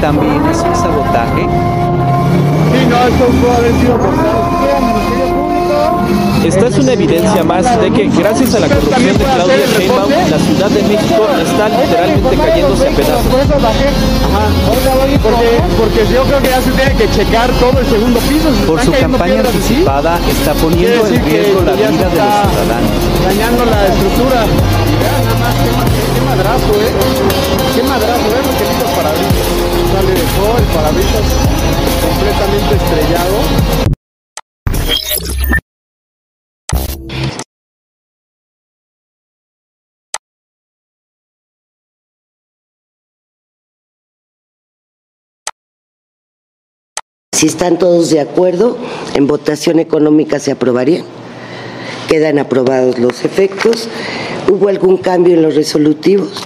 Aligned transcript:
también 0.00 0.42
es 0.50 0.58
un 0.58 0.74
sabotaje. 0.74 1.42
Sí, 1.42 2.86
no, 2.88 2.96
esto 3.06 3.26
puede 3.40 3.56
haber 3.56 3.74
sido 3.80 3.98
Esta 6.44 6.66
es 6.68 6.78
una 6.78 6.92
evidencia 6.92 7.44
más 7.44 7.80
de 7.80 7.90
que 7.90 8.08
gracias 8.08 8.54
a 8.54 8.60
la 8.60 8.68
corrupción 8.68 9.18
de 9.18 9.24
Claudia 9.24 9.66
Sheinbaum, 9.76 10.10
la 10.30 10.38
Ciudad 10.38 10.70
de 10.70 10.82
México 10.84 11.26
está 11.42 11.68
literalmente 11.68 12.36
cayéndose 12.36 12.88
a 12.88 12.90
pedazos. 12.92 13.26
Porque, 15.22 15.60
porque 15.76 16.06
yo 16.14 16.22
creo 16.24 16.40
que 16.40 16.48
ya 16.48 16.62
se 16.62 16.70
tiene 16.70 16.94
que 16.96 17.10
checar 17.10 17.50
todo 17.60 17.78
el 17.78 17.86
segundo 17.86 18.20
piso. 18.20 18.48
se 18.54 18.66
Por 18.66 18.80
su 18.80 18.92
campaña 18.92 19.40
anticipada 19.40 20.18
está 20.30 20.54
poniendo 20.54 21.06
en 21.08 21.24
riesgo 21.24 21.60
la 21.62 21.72
vida 21.72 21.88
de 21.88 21.92
los 21.92 22.08
ciudadanos. 22.08 22.90
Dañando 23.24 23.64
la 23.66 23.86
estructura. 23.86 24.46
Vean 25.00 25.24
nada 25.24 25.38
más 25.40 25.54
qué 26.14 26.20
madrazo, 26.22 26.72
¿eh? 26.72 26.90
Qué 27.74 27.82
madrazo, 27.82 28.28
¿eh? 28.28 28.59
Sale 29.92 30.12
de 30.12 30.20
todo 30.20 30.54
completamente 32.06 32.74
estrellado. 32.76 33.34
Si 47.32 47.46
están 47.46 47.78
todos 47.78 48.10
de 48.10 48.20
acuerdo, 48.20 48.76
en 49.14 49.26
votación 49.26 49.80
económica 49.80 50.38
se 50.38 50.52
aprobaría. 50.52 51.02
Quedan 52.08 52.38
aprobados 52.38 52.98
los 53.00 53.24
efectos. 53.24 53.88
¿Hubo 54.48 54.68
algún 54.68 54.98
cambio 54.98 55.34
en 55.34 55.42
los 55.42 55.56
resolutivos? 55.56 56.44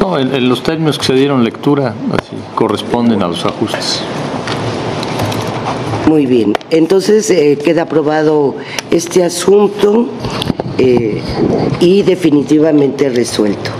No, 0.00 0.18
en, 0.18 0.34
en 0.34 0.48
los 0.48 0.62
términos 0.62 0.98
que 0.98 1.04
se 1.04 1.14
dieron 1.14 1.44
lectura 1.44 1.94
así, 2.12 2.36
corresponden 2.54 3.22
a 3.22 3.28
los 3.28 3.44
ajustes. 3.44 4.02
Muy 6.08 6.26
bien. 6.26 6.52
Entonces 6.70 7.30
eh, 7.30 7.58
queda 7.62 7.82
aprobado 7.82 8.56
este 8.90 9.24
asunto 9.24 10.08
eh, 10.78 11.22
y 11.80 12.02
definitivamente 12.02 13.08
resuelto. 13.08 13.70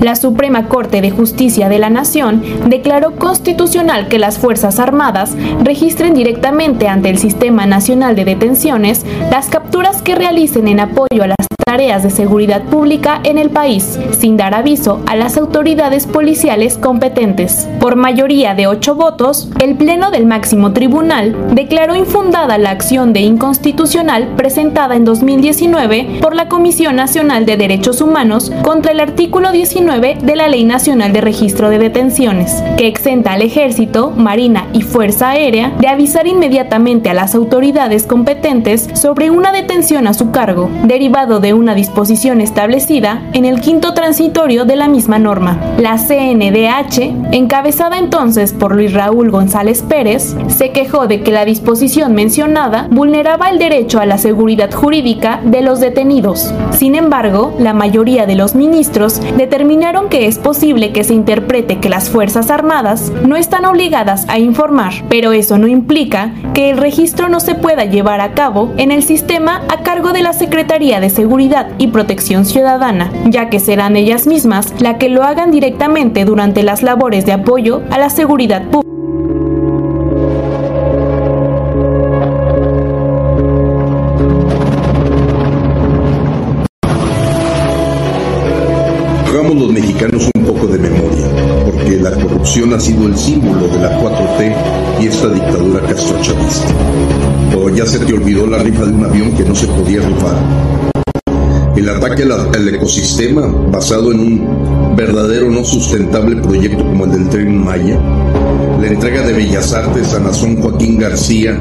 La 0.00 0.14
Suprema 0.14 0.68
Corte 0.68 1.00
de 1.00 1.10
Justicia 1.10 1.68
de 1.68 1.78
la 1.78 1.90
Nación 1.90 2.42
declaró 2.68 3.16
constitucional 3.16 4.08
que 4.08 4.18
las 4.18 4.38
Fuerzas 4.38 4.78
Armadas 4.78 5.34
registren 5.62 6.14
directamente 6.14 6.86
ante 6.86 7.08
el 7.08 7.18
Sistema 7.18 7.66
Nacional 7.66 8.14
de 8.14 8.24
Detenciones 8.24 9.04
las 9.30 9.48
capturas 9.48 10.02
que 10.02 10.14
realicen 10.14 10.68
en 10.68 10.80
apoyo 10.80 11.22
a 11.22 11.28
las 11.28 11.45
tareas 11.68 12.04
de 12.04 12.10
seguridad 12.10 12.62
pública 12.62 13.18
en 13.24 13.38
el 13.38 13.50
país, 13.50 13.98
sin 14.16 14.36
dar 14.36 14.54
aviso 14.54 15.02
a 15.06 15.16
las 15.16 15.36
autoridades 15.36 16.06
policiales 16.06 16.78
competentes. 16.78 17.68
Por 17.80 17.96
mayoría 17.96 18.54
de 18.54 18.68
ocho 18.68 18.94
votos, 18.94 19.50
el 19.58 19.74
Pleno 19.74 20.12
del 20.12 20.26
máximo 20.26 20.72
tribunal 20.72 21.34
declaró 21.56 21.96
infundada 21.96 22.56
la 22.56 22.70
acción 22.70 23.12
de 23.12 23.22
inconstitucional 23.22 24.28
presentada 24.36 24.94
en 24.94 25.04
2019 25.04 26.20
por 26.22 26.36
la 26.36 26.48
Comisión 26.48 26.94
Nacional 26.94 27.46
de 27.46 27.56
Derechos 27.56 28.00
Humanos 28.00 28.52
contra 28.62 28.92
el 28.92 29.00
artículo 29.00 29.50
19 29.50 30.18
de 30.22 30.36
la 30.36 30.46
Ley 30.46 30.62
Nacional 30.62 31.12
de 31.12 31.20
Registro 31.20 31.68
de 31.68 31.80
Detenciones, 31.80 32.62
que 32.78 32.86
exenta 32.86 33.32
al 33.32 33.42
Ejército, 33.42 34.12
Marina 34.12 34.68
y 34.72 34.82
Fuerza 34.82 35.30
Aérea 35.30 35.72
de 35.80 35.88
avisar 35.88 36.28
inmediatamente 36.28 37.10
a 37.10 37.14
las 37.14 37.34
autoridades 37.34 38.04
competentes 38.04 38.88
sobre 38.94 39.30
una 39.32 39.50
detención 39.50 40.06
a 40.06 40.14
su 40.14 40.30
cargo, 40.30 40.70
derivado 40.84 41.40
de 41.40 41.55
una 41.56 41.74
disposición 41.74 42.40
establecida 42.40 43.22
en 43.32 43.44
el 43.44 43.60
quinto 43.60 43.94
transitorio 43.94 44.64
de 44.64 44.76
la 44.76 44.88
misma 44.88 45.18
norma. 45.18 45.58
La 45.78 45.96
CNDH, 45.96 47.32
encabezada 47.32 47.98
entonces 47.98 48.52
por 48.52 48.74
Luis 48.74 48.92
Raúl 48.92 49.30
González 49.30 49.82
Pérez, 49.82 50.36
se 50.48 50.70
quejó 50.70 51.06
de 51.06 51.22
que 51.22 51.32
la 51.32 51.44
disposición 51.44 52.14
mencionada 52.14 52.88
vulneraba 52.90 53.48
el 53.50 53.58
derecho 53.58 54.00
a 54.00 54.06
la 54.06 54.18
seguridad 54.18 54.72
jurídica 54.72 55.40
de 55.44 55.62
los 55.62 55.80
detenidos. 55.80 56.52
Sin 56.70 56.94
embargo, 56.94 57.54
la 57.58 57.72
mayoría 57.72 58.26
de 58.26 58.34
los 58.34 58.54
ministros 58.54 59.20
determinaron 59.36 60.08
que 60.08 60.26
es 60.26 60.38
posible 60.38 60.92
que 60.92 61.04
se 61.04 61.14
interprete 61.14 61.78
que 61.78 61.88
las 61.88 62.10
Fuerzas 62.10 62.50
Armadas 62.50 63.12
no 63.24 63.36
están 63.36 63.64
obligadas 63.64 64.26
a 64.28 64.38
informar, 64.38 64.92
pero 65.08 65.32
eso 65.32 65.58
no 65.58 65.66
implica 65.66 66.32
que 66.54 66.70
el 66.70 66.76
registro 66.76 67.28
no 67.28 67.40
se 67.40 67.54
pueda 67.54 67.84
llevar 67.84 68.20
a 68.20 68.34
cabo 68.34 68.72
en 68.76 68.92
el 68.92 69.02
sistema 69.02 69.62
a 69.68 69.82
cargo 69.82 70.12
de 70.12 70.22
la 70.22 70.32
Secretaría 70.32 71.00
de 71.00 71.10
Seguridad 71.10 71.45
y 71.78 71.88
Protección 71.88 72.44
Ciudadana, 72.44 73.12
ya 73.26 73.48
que 73.48 73.60
serán 73.60 73.96
ellas 73.96 74.26
mismas 74.26 74.74
la 74.80 74.98
que 74.98 75.08
lo 75.08 75.22
hagan 75.22 75.52
directamente 75.52 76.24
durante 76.24 76.64
las 76.64 76.82
labores 76.82 77.24
de 77.24 77.32
apoyo 77.32 77.82
a 77.90 77.98
la 77.98 78.10
seguridad 78.10 78.62
pública. 78.62 78.90
Hagamos 89.28 89.56
los 89.56 89.72
mexicanos 89.72 90.28
un 90.34 90.44
poco 90.44 90.66
de 90.66 90.78
memoria, 90.78 91.26
porque 91.64 91.96
la 92.00 92.10
corrupción 92.10 92.72
ha 92.74 92.80
sido 92.80 93.06
el 93.06 93.16
símbolo 93.16 93.68
de 93.68 93.78
la 93.78 94.00
4T 94.00 94.52
y 95.00 95.06
esta 95.06 95.28
dictadura 95.28 95.80
castrochavista. 95.82 96.74
O 97.56 97.70
ya 97.70 97.86
se 97.86 98.00
te 98.00 98.12
olvidó 98.12 98.48
la 98.48 98.58
rifa 98.58 98.84
de 98.84 98.92
un 98.92 99.04
avión 99.04 99.30
que 99.36 99.44
no 99.44 99.54
se 99.54 99.68
podía 99.68 100.00
rifar. 100.00 100.95
El 101.76 101.90
ataque 101.90 102.22
al, 102.22 102.68
ecosistema 102.68 103.46
basado 103.70 104.10
en 104.10 104.20
un 104.20 104.96
verdadero 104.96 105.50
no 105.50 105.62
sustentable 105.62 106.36
proyecto 106.36 106.82
como 106.82 107.04
el 107.04 107.10
del 107.10 107.28
tren 107.28 107.62
Maya. 107.62 108.00
La 108.80 108.86
entrega 108.88 109.20
de 109.20 109.34
Bellas 109.34 109.74
Artes 109.74 110.14
a 110.14 110.20
Nazón 110.20 110.56
Joaquín 110.56 110.98
García, 110.98 111.60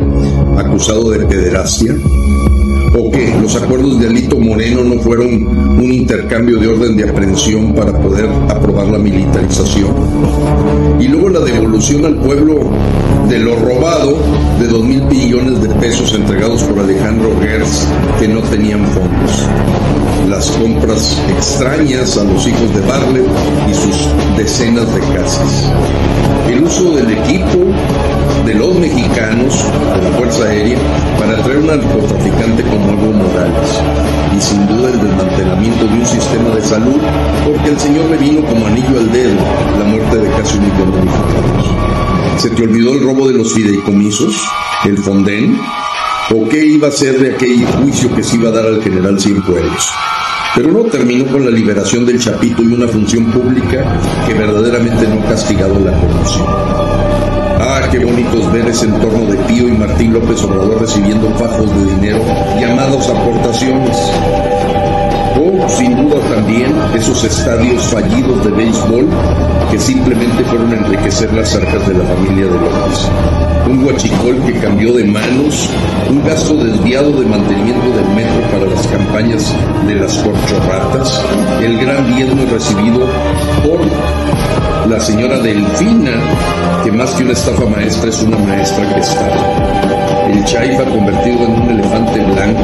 acusado 0.58 1.10
de 1.12 1.26
pederastia. 1.26 1.96
¿O 2.98 3.12
qué? 3.12 3.36
¿Los 3.42 3.58
acuerdos 3.58 4.00
de 4.00 4.08
Alito 4.08 4.40
Moreno 4.40 4.86
no 4.86 5.02
fueron 5.02 5.28
un 5.28 5.92
intercambio 5.92 6.60
de 6.60 6.68
orden 6.68 6.96
de 6.96 7.10
aprehensión 7.10 7.74
para 7.74 7.92
poder 7.92 8.26
aprobar 8.48 8.88
la 8.88 8.98
militarización? 8.98 9.92
Y 10.98 11.10
luego 11.10 11.28
la 11.28 11.42
devolución 11.42 12.06
al 12.06 12.16
pueblo 12.16 12.72
de 13.28 13.40
lo 13.40 13.58
robado 13.58 14.16
de 14.62 14.68
dos 14.68 14.84
mil 14.84 15.02
billones 15.02 15.62
de 15.62 15.70
pesos 15.76 16.14
entregados 16.14 16.64
por 16.64 16.80
Alejandro 16.80 17.38
Gertz 17.42 17.86
que 18.18 18.30
no 18.30 18.40
tenían 18.44 18.86
fondos. 18.88 19.46
Las 20.30 20.50
compras 20.52 21.22
extrañas 21.30 22.18
a 22.18 22.24
los 22.24 22.48
hijos 22.48 22.74
de 22.74 22.82
Barlet 22.82 23.28
y 23.70 23.74
sus 23.74 24.08
decenas 24.36 24.92
de 24.94 25.00
casas. 25.16 25.72
El 26.50 26.64
uso 26.64 26.96
del 26.96 27.12
equipo 27.12 27.60
de 28.46 28.56
los 28.56 28.76
mexicanos, 28.76 29.54
de 29.96 30.02
la 30.02 30.18
Fuerza 30.18 30.46
Aérea, 30.46 30.78
para 31.20 31.42
traer 31.44 31.60
un 31.60 31.68
narcotraficante 31.68 32.64
como 32.64 32.92
Evo 32.92 33.14
Morales. 33.14 33.82
Y 34.36 34.42
sin 34.42 34.68
duda 34.68 34.90
el 34.90 35.00
desmantelamiento 35.00 35.86
de 35.86 35.94
un 35.94 36.06
sistema 36.06 36.50
de 36.50 36.62
salud, 36.62 37.00
porque 37.46 37.70
el 37.70 37.80
señor 37.80 38.10
le 38.10 38.18
vino 38.18 38.46
como 38.46 38.66
anillo 38.66 38.98
al 38.98 39.12
dedo 39.12 39.36
la 39.78 39.86
muerte 39.86 40.18
de 40.18 40.30
casi 40.32 40.58
un 40.58 40.64
millón 40.64 40.92
de 40.92 41.02
mexicanos. 41.02 42.42
¿Se 42.42 42.50
te 42.50 42.64
olvidó 42.64 42.94
el 42.94 43.04
robo 43.04 43.28
de 43.28 43.34
los 43.36 43.54
fideicomisos? 43.54 44.36
¿El 44.86 44.98
Fonden? 44.98 45.58
¿O 46.32 46.50
qué 46.50 46.66
iba 46.66 46.88
a 46.88 46.92
ser 46.92 47.20
de 47.20 47.36
aquel 47.36 47.64
juicio 47.68 48.14
que 48.16 48.24
se 48.24 48.38
iba 48.38 48.50
a 48.50 48.52
dar 48.52 48.66
al 48.66 48.82
general 48.82 49.20
Cienfuegos? 49.20 49.92
Pero 50.56 50.72
no 50.72 50.84
terminó 50.86 51.32
con 51.32 51.46
la 51.46 51.52
liberación 51.52 52.04
del 52.04 52.20
Chapito 52.20 52.64
y 52.64 52.74
una 52.74 52.88
función 52.88 53.26
pública 53.26 54.00
que 54.26 54.34
verdaderamente 54.34 55.08
no 55.08 55.22
ha 55.22 55.30
castigado 55.30 55.80
la 55.80 55.92
corrupción. 55.92 56.48
Ah, 56.48 57.88
qué 57.92 58.00
bonitos 58.00 58.52
ver 58.52 58.68
ese 58.68 58.86
entorno 58.86 59.32
de 59.32 59.38
Pío 59.44 59.68
y 59.68 59.74
Martín 59.74 60.14
López 60.14 60.42
Obrador 60.42 60.82
recibiendo 60.82 61.30
fajos 61.36 61.70
de 61.78 61.94
dinero 61.94 62.26
llamados 62.60 63.08
aportaciones. 63.08 63.96
O, 65.38 65.70
sin 65.70 65.96
duda 65.96 66.20
también, 66.34 66.74
esos 66.96 67.24
estadios 67.24 67.84
fallidos 67.88 68.44
de 68.46 68.52
béisbol 68.52 69.08
que 69.70 69.80
simplemente 69.80 70.44
fueron 70.46 70.72
a 70.72 70.78
enriquecer 70.78 71.34
las 71.34 71.54
arcas 71.56 71.88
de 71.88 71.94
la 71.94 72.04
familia 72.06 72.46
de 72.46 72.52
López. 72.52 73.10
Un 73.68 73.84
guachicol 73.84 74.42
que 74.46 74.54
cambió 74.60 74.94
de 74.94 75.04
manos, 75.04 75.70
un 76.10 76.24
gasto 76.24 76.54
desviado 76.56 77.12
de 77.12 77.26
mantenimiento 77.26 77.88
del 77.88 78.08
metro 78.16 78.42
para 78.52 78.66
las 78.72 78.88
campañas 78.88 79.54
de 79.88 79.96
las 79.96 80.18
corchorratas, 80.20 81.22
el 81.62 81.80
gran 81.80 82.16
diezmo 82.16 82.46
recibido 82.52 83.08
por 83.64 83.80
la 84.90 85.00
señora 85.00 85.40
Delfina, 85.40 86.12
que 86.84 86.92
más 86.92 87.12
que 87.16 87.24
una 87.24 87.34
estafa 87.34 87.66
maestra 87.66 88.10
es 88.10 88.22
una 88.22 88.38
maestra 88.38 88.88
que. 88.94 89.02
El 90.32 90.44
Chaifa 90.44 90.84
convertido 90.86 91.46
en 91.46 91.52
un 91.62 91.70
elefante 91.70 92.20
blanco, 92.20 92.62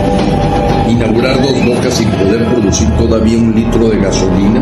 inaugurar 0.89 1.41
dos 1.41 1.65
bocas 1.65 1.93
sin 1.93 2.09
poder 2.11 2.45
producir 2.53 2.89
todavía 2.97 3.37
un 3.37 3.53
litro 3.53 3.89
de 3.89 3.97
gasolina, 3.97 4.61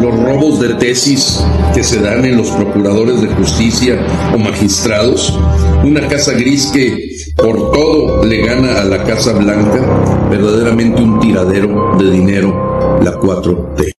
los 0.00 0.14
robos 0.20 0.60
de 0.60 0.74
tesis 0.74 1.44
que 1.74 1.82
se 1.82 2.00
dan 2.00 2.24
en 2.24 2.36
los 2.36 2.50
procuradores 2.50 3.20
de 3.20 3.28
justicia 3.28 3.98
o 4.34 4.38
magistrados, 4.38 5.38
una 5.84 6.06
casa 6.08 6.32
gris 6.32 6.66
que 6.66 7.14
por 7.36 7.72
todo 7.72 8.24
le 8.24 8.46
gana 8.46 8.80
a 8.80 8.84
la 8.84 9.02
Casa 9.04 9.32
Blanca, 9.32 9.80
verdaderamente 10.30 11.02
un 11.02 11.20
tiradero 11.20 11.96
de 11.98 12.10
dinero, 12.10 12.98
la 13.02 13.12
4T. 13.14 13.93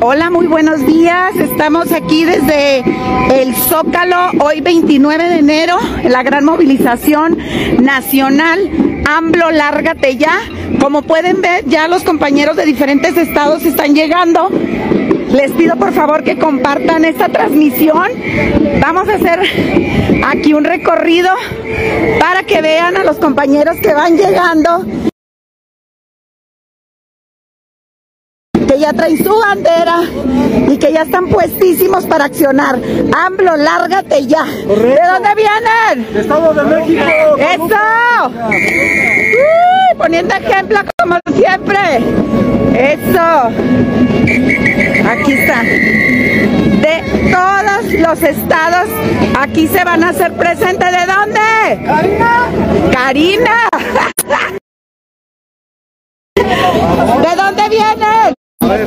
Hola, 0.00 0.30
muy 0.30 0.46
buenos 0.46 0.86
días. 0.86 1.34
Estamos 1.34 1.90
aquí 1.90 2.24
desde 2.24 2.84
el 3.32 3.56
Zócalo, 3.56 4.30
hoy 4.38 4.60
29 4.60 5.24
de 5.30 5.38
enero, 5.38 5.76
en 6.00 6.12
la 6.12 6.22
gran 6.22 6.44
movilización 6.44 7.38
nacional. 7.80 8.70
AMBLO, 9.04 9.50
lárgate 9.50 10.16
ya. 10.16 10.38
Como 10.80 11.02
pueden 11.02 11.40
ver, 11.40 11.64
ya 11.66 11.88
los 11.88 12.04
compañeros 12.04 12.54
de 12.54 12.66
diferentes 12.66 13.16
estados 13.16 13.64
están 13.64 13.96
llegando. 13.96 14.48
Les 15.34 15.50
pido 15.50 15.74
por 15.76 15.92
favor 15.92 16.22
que 16.22 16.38
compartan 16.38 17.04
esta 17.04 17.28
transmisión. 17.28 18.06
Vamos 18.80 19.08
a 19.08 19.14
hacer 19.14 19.40
aquí 20.24 20.54
un 20.54 20.62
recorrido 20.64 21.30
para 22.20 22.44
que 22.44 22.62
vean 22.62 22.96
a 22.96 23.02
los 23.02 23.16
compañeros 23.16 23.76
que 23.82 23.92
van 23.92 24.16
llegando. 24.16 24.84
que 28.68 28.78
ya 28.80 28.92
traen 28.92 29.16
su 29.22 29.38
bandera 29.38 30.00
y 30.68 30.76
que 30.78 30.92
ya 30.92 31.02
están 31.02 31.28
puestísimos 31.28 32.06
para 32.06 32.24
accionar. 32.24 32.76
AMLO, 33.12 33.56
lárgate 33.56 34.26
ya. 34.26 34.42
¿De 34.44 34.98
dónde 35.06 35.28
vienen? 35.36 36.08
Estado 36.16 36.54
de 36.54 36.62
México. 36.62 37.04
¡Eso! 37.38 38.32
Poniendo 39.98 40.34
ejemplo 40.34 40.80
como 40.96 41.18
siempre. 41.34 42.00
Eso. 42.74 43.52
Aquí 45.08 45.32
está. 45.32 45.62
De 45.62 47.02
todos 47.30 47.92
los 47.92 48.22
estados, 48.22 48.88
aquí 49.38 49.68
se 49.68 49.84
van 49.84 50.04
a 50.04 50.08
hacer 50.10 50.32
presentes. 50.34 50.90
¿De 50.90 51.06
dónde? 51.06 51.40
Karina. 51.86 52.50
Karina. 52.92 53.68
¿De 56.36 57.36
dónde 57.36 57.68
vienen? 57.68 58.34
¡Los 58.60 58.80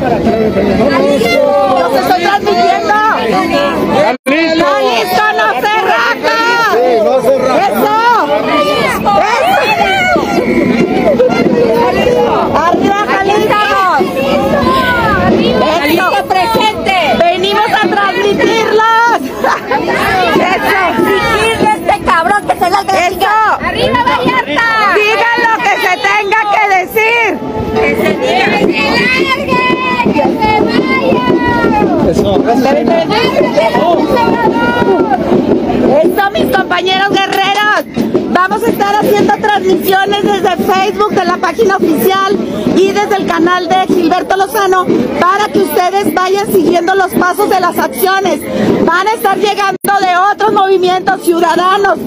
estoy 1.94 2.22
transmitiendo! 2.24 2.94
¡Jalisco 4.26 5.26
no 5.38 5.48
se 5.62 5.74
raja! 5.82 6.40
¡Eso! 7.68 7.98
¡Arriba 12.56 13.00
Jalisco! 13.08 13.64
¡Jalisco 15.80 16.20
presente! 16.28 16.96
¡Venimos 17.20 17.70
a 17.72 17.88
transmitirlos! 17.88 19.20
¡Eso! 20.40 20.80
¡Exigirle 20.90 21.72
este 21.76 21.98
cabrón 22.04 22.42
que 22.48 22.54
se 22.54 22.68
largue! 22.70 23.08
¡Eso! 23.08 23.34
¡Arriba 23.64 24.00
Vallarta! 24.04 24.68
¡Digan 24.96 25.40
lo 25.46 25.54
que 25.64 25.74
se 25.82 25.94
tenga 26.08 26.40
que 26.54 26.64
decir! 26.78 27.30
¡Que 27.76 27.88
se 27.96 28.10
diga! 28.18 28.48
¡Que 28.68 29.07
¡Eso, 36.04 36.32
mis 36.32 36.56
compañeros 36.56 37.10
guerreros! 37.10 38.08
Vamos 38.30 38.64
a 38.64 38.68
estar 38.68 38.96
haciendo 38.96 39.34
transmisiones 39.42 40.24
desde 40.24 40.56
Facebook 40.58 41.12
de 41.12 41.26
la 41.26 41.38
página 41.38 41.78
oficial 41.78 42.38
y 42.76 42.92
desde 42.92 43.16
el 43.16 43.26
canal 43.26 43.68
de 43.68 43.88
Gilberto 43.88 44.38
Lozano 44.38 44.86
para 45.20 45.48
que 45.52 45.60
ustedes 45.60 46.14
vayan 46.14 46.52
siguiendo 46.52 46.94
los 46.96 47.12
pasos 47.14 47.50
de 47.50 47.60
las 47.60 47.78
acciones. 47.78 48.42
Van 48.86 49.08
a 49.08 49.14
estar 49.14 49.38
llegando 49.38 49.78
de 50.02 50.18
otros 50.34 50.54
movimientos 50.54 51.22
ciudadanos. 51.24 51.98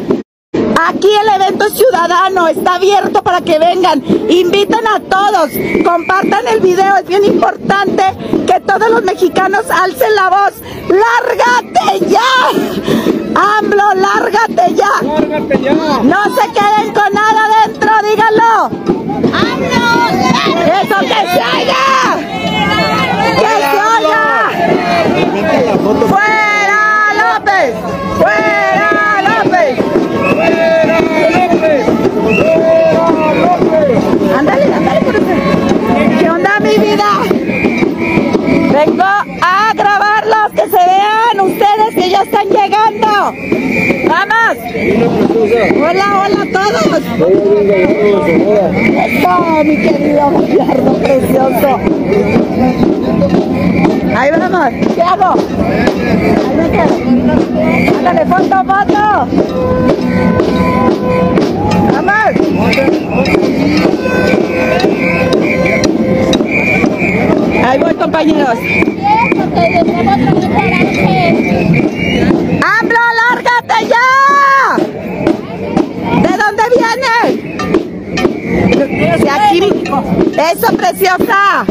Aquí 0.89 1.09
el 1.15 1.29
evento 1.43 1.67
es 1.67 1.75
ciudadano, 1.75 2.49
está 2.49 2.77
abierto 2.77 3.23
para 3.23 3.43
que 3.43 3.59
vengan. 3.59 4.03
Invitan 4.31 4.87
a 4.87 4.99
todos, 5.01 5.51
compartan 5.85 6.49
el 6.49 6.61
video, 6.61 6.97
es 6.97 7.07
bien 7.07 7.25
importante 7.25 8.03
que 8.47 8.61
todos 8.61 8.91
los 8.91 9.03
mexicanos 9.03 9.65
alcen 9.71 10.15
la 10.15 10.31
voz. 10.31 10.55
¡Lárgate 10.89 12.07
ya! 12.07 12.21
¡AMLO, 13.59 13.95
lárgate 13.95 14.75
ya! 14.75 14.91
¡Lárgate 15.03 15.61
ya! 15.61 15.73
No 15.75 16.25
se 16.35 16.49
queden 16.53 16.95
con 16.95 17.13
nada 17.13 17.45
adentro, 17.45 17.91
díganlo. 18.09 18.71
¡AMLO, 19.37 19.91
lárgate! 20.17 20.83
¡Eso 20.83 20.99
que 21.01 21.09
se 21.09 21.41
oiga! 21.59 21.85
¡Que 23.39 23.53
se 23.71 23.79
oiga! 23.99 24.25
¡Fuera 26.09 26.30
Vengo 38.87 39.03
a 39.03 39.75
grabarlos, 39.75 40.53
que 40.55 40.63
se 40.63 40.79
vean 40.79 41.39
ustedes 41.43 41.95
que 41.95 42.09
ya 42.09 42.23
están 42.23 42.49
llegando. 42.49 43.35
¡Vamos! 44.09 44.57
Hola, 45.77 46.07
hola 46.25 46.41
a 46.41 46.47
todos. 46.51 47.03
Eso, 49.05 49.33
mi 49.65 49.77
querido 49.77 50.31
Gallardo 50.31 50.93
precioso. 50.95 51.71
Ahí 54.17 54.31
vamos. 54.31 54.71
¿Qué 54.95 55.03
hago? 55.03 55.35
Ándale, 57.99 58.25
foto, 58.25 58.57
foto. 58.65 59.03
¡Vamos! 61.93 62.31
Ahí 67.71 67.79
voy, 67.79 67.95
compañeros. 67.95 68.59
¡AMLO, 72.65 73.05
lárgate 73.21 73.79
ya! 73.87 74.09
¿De 76.21 76.33
dónde 76.37 76.65
viene? 76.75 77.15
De 78.97 79.31
aquí. 79.31 79.61
Eso, 80.53 80.69
preciosa. 80.77 81.65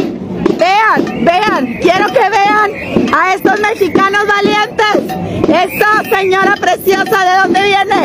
Vean, 0.58 1.26
vean, 1.26 1.62
quiero 1.82 2.08
que 2.08 2.30
vean 2.30 2.72
a 3.14 3.34
estos 3.34 3.60
mexicanos 3.60 4.22
valientes. 4.26 5.04
Eso, 5.50 5.90
señora 6.16 6.56
preciosa, 6.62 7.26
¿de 7.26 7.36
dónde 7.44 7.62
viene? 7.62 8.02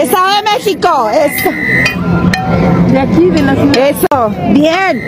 Estado 0.00 0.30
de 0.36 0.42
México. 0.44 1.10
Eso. 1.10 1.50
De 2.90 2.98
aquí, 2.98 3.30
de 3.30 3.42
la 3.42 3.54
ciudad. 3.54 3.88
Eso, 3.88 4.30
bien. 4.52 5.00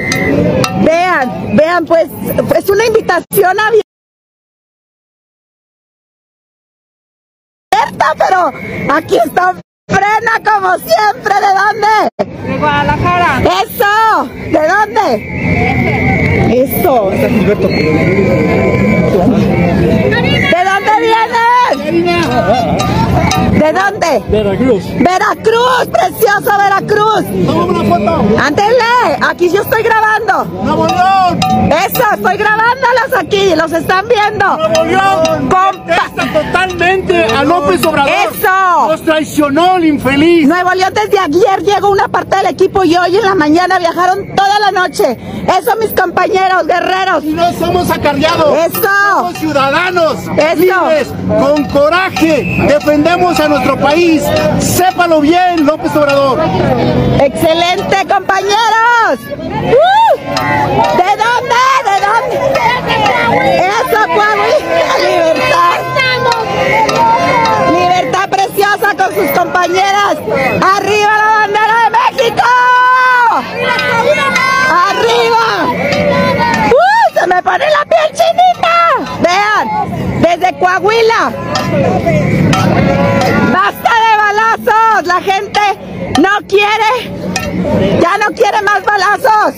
Vean, 0.85 1.57
vean, 1.57 1.85
pues, 1.85 2.09
es 2.57 2.71
una 2.71 2.87
invitación 2.87 3.59
abierta. 3.59 3.83
pero 8.19 8.53
aquí 8.95 9.17
está 9.25 9.55
Frena 9.89 10.41
como 10.45 10.79
siempre, 10.79 11.35
¿de 11.35 11.53
dónde? 11.61 12.09
De 12.49 12.59
Guadalajara. 12.59 13.43
¡Eso! 13.62 14.29
¿De 14.51 14.69
dónde? 14.69 15.05
Eso. 16.62 17.11
¿De 17.11 17.29
dónde 20.65 20.93
vienes? 21.01 22.23
¿De 23.62 23.73
dónde? 23.73 24.21
Veracruz. 24.28 24.83
Veracruz, 24.99 25.87
precioso 25.92 26.50
Veracruz. 26.59 27.25
una 27.31 27.85
foto. 27.85 28.38
Ándele, 28.45 29.19
aquí 29.25 29.50
yo 29.50 29.62
estoy 29.62 29.85
grabando. 29.85 30.45
¡Nuevo 30.64 30.85
León! 30.88 31.38
Eso, 31.71 32.02
estoy 32.12 32.38
grabándolos 32.38 33.16
aquí, 33.16 33.54
los 33.54 33.71
están 33.71 34.07
viendo. 34.09 34.57
¡Nuevo 34.57 34.85
León! 34.85 35.49
Contesta 35.49 36.33
totalmente 36.33 37.25
a 37.25 37.45
López 37.45 37.87
Obrador. 37.87 38.11
¡Eso! 38.11 38.88
Nos 38.88 39.02
traicionó 39.02 39.76
el 39.76 39.85
infeliz. 39.85 40.49
Nuevo 40.49 40.73
León 40.75 40.92
desde 40.92 41.21
ayer 41.21 41.62
llegó 41.62 41.90
una 41.90 42.09
parte 42.09 42.38
del 42.38 42.47
equipo 42.47 42.83
y 42.83 42.97
hoy 42.97 43.16
en 43.16 43.23
la 43.25 43.37
mañana 43.37 43.78
viajaron 43.78 44.35
toda 44.35 44.59
la 44.59 44.73
noche. 44.73 45.16
Eso, 45.47 45.76
mis 45.76 45.92
compañeros 45.95 46.66
guerreros. 46.66 47.23
Y 47.23 47.33
no 47.33 47.52
somos 47.52 47.88
acarreados. 47.92 48.59
Eso. 48.59 48.83
Somos 48.83 49.38
ciudadanos. 49.38 50.16
Eso. 50.37 50.57
Libres, 50.57 51.09
con 51.28 51.64
coraje. 51.66 52.66
Defendemos 52.66 53.38
a 53.38 53.51
nuestro 53.52 53.76
país. 53.78 54.23
Sépalo 54.61 55.21
bien, 55.21 55.66
López 55.66 55.94
Obrador. 55.94 56.40
Excelente, 57.21 57.97
compañeros. 58.09 59.18
¡Uh! 59.28 60.16
¿De 60.97 61.11
dónde? 61.23 61.61
¿De 61.85 61.97
dónde? 62.06 62.37
Eso, 63.66 64.00
Coahuila, 64.14 64.94
libertad. 65.06 65.76
Libertad 67.73 68.26
preciosa 68.30 68.88
con 68.97 69.14
sus 69.14 69.30
compañeras. 69.38 70.16
¡Arriba 70.76 71.12
la 71.16 71.28
bandera 71.40 71.76
de 71.85 71.90
México! 71.90 72.49
¡Arriba! 74.88 75.44
¡Uh! 76.71 77.21
¡Se 77.21 77.26
me 77.26 77.42
pone 77.42 77.66
la 77.71 77.85
piel 77.85 78.09
chinita! 78.12 78.51
Desde 80.43 80.59
Coahuila. 80.59 81.31
¡Basta 83.53 83.91
de 84.03 84.13
balazos! 84.17 85.07
La 85.07 85.21
gente 85.21 85.61
no 86.21 86.31
quiere, 86.49 88.01
ya 88.01 88.19
no 88.19 88.35
quiere 88.35 88.61
más 88.63 88.83
balazos. 88.85 89.55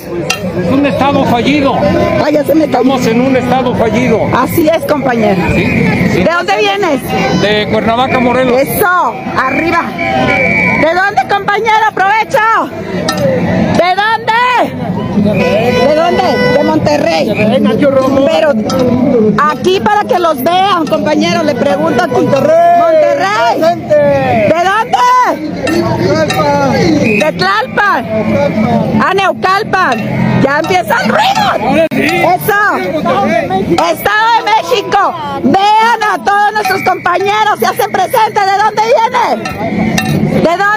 Es 0.62 0.71
un 0.71 0.85
estado 0.85 1.25
fallido. 1.25 1.75
Ay, 2.23 2.35
ya 2.35 2.45
se 2.45 2.55
me. 2.55 2.67
Estamos 2.67 3.07
en 3.07 3.21
un 3.23 3.35
estado 3.35 3.75
fallido. 3.76 4.26
Así 4.37 4.69
es, 4.69 4.85
compañero. 4.85 5.41
¿De 5.55 6.29
dónde 6.31 6.57
vienes? 6.59 7.41
De 7.41 7.67
Cuernavaca, 7.73 8.19
Morelos. 8.21 8.61
Eso, 8.61 9.14
arriba. 9.38 9.85
¿De 9.97 10.95
dónde, 10.95 11.35
compañero? 11.35 11.87
Aprovecho. 11.88 12.38
¿De 13.79 13.95
dónde? 13.97 14.35
¿De 15.87 15.95
dónde? 15.95 16.53
Monterrey. 16.64 17.33
Pero 18.26 18.52
aquí 19.38 19.80
para 19.80 20.04
que 20.04 20.18
los 20.18 20.42
vean, 20.42 20.87
compañero, 20.87 21.42
le 21.42 21.54
pregunto 21.54 22.04
aquí. 22.04 22.21
Monterrey. 22.23 23.61
¿De 23.61 24.61
dónde? 24.64 24.99
De 27.25 27.33
Tlalpan. 27.33 28.06
A 29.02 29.14
Neucalpan. 29.14 30.25
Ya 30.42 30.59
empieza 30.59 30.94
el 31.02 31.09
ruido. 31.09 31.78
Eso. 31.90 32.61
Estado 33.71 34.26
de 34.37 34.42
México. 34.44 35.00
Vean 35.44 36.02
a 36.12 36.18
todos 36.23 36.52
nuestros 36.52 36.83
compañeros. 36.83 37.59
Se 37.59 37.66
hacen 37.66 37.90
presentes. 37.90 38.44
¿De 38.44 38.56
dónde 38.62 38.83
viene? 38.92 39.25
¿De 40.42 40.56
dónde? 40.56 40.75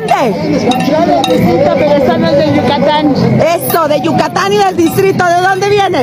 de 2.38 2.56
Yucatán. 2.56 3.14
Eso, 3.42 3.88
de 3.88 4.02
Yucatán 4.02 4.54
y 4.54 4.58
del 4.58 4.78
distrito. 4.78 5.26
¿De 5.26 5.42
dónde 5.42 5.70
viene? 5.70 5.77
De 5.78 5.94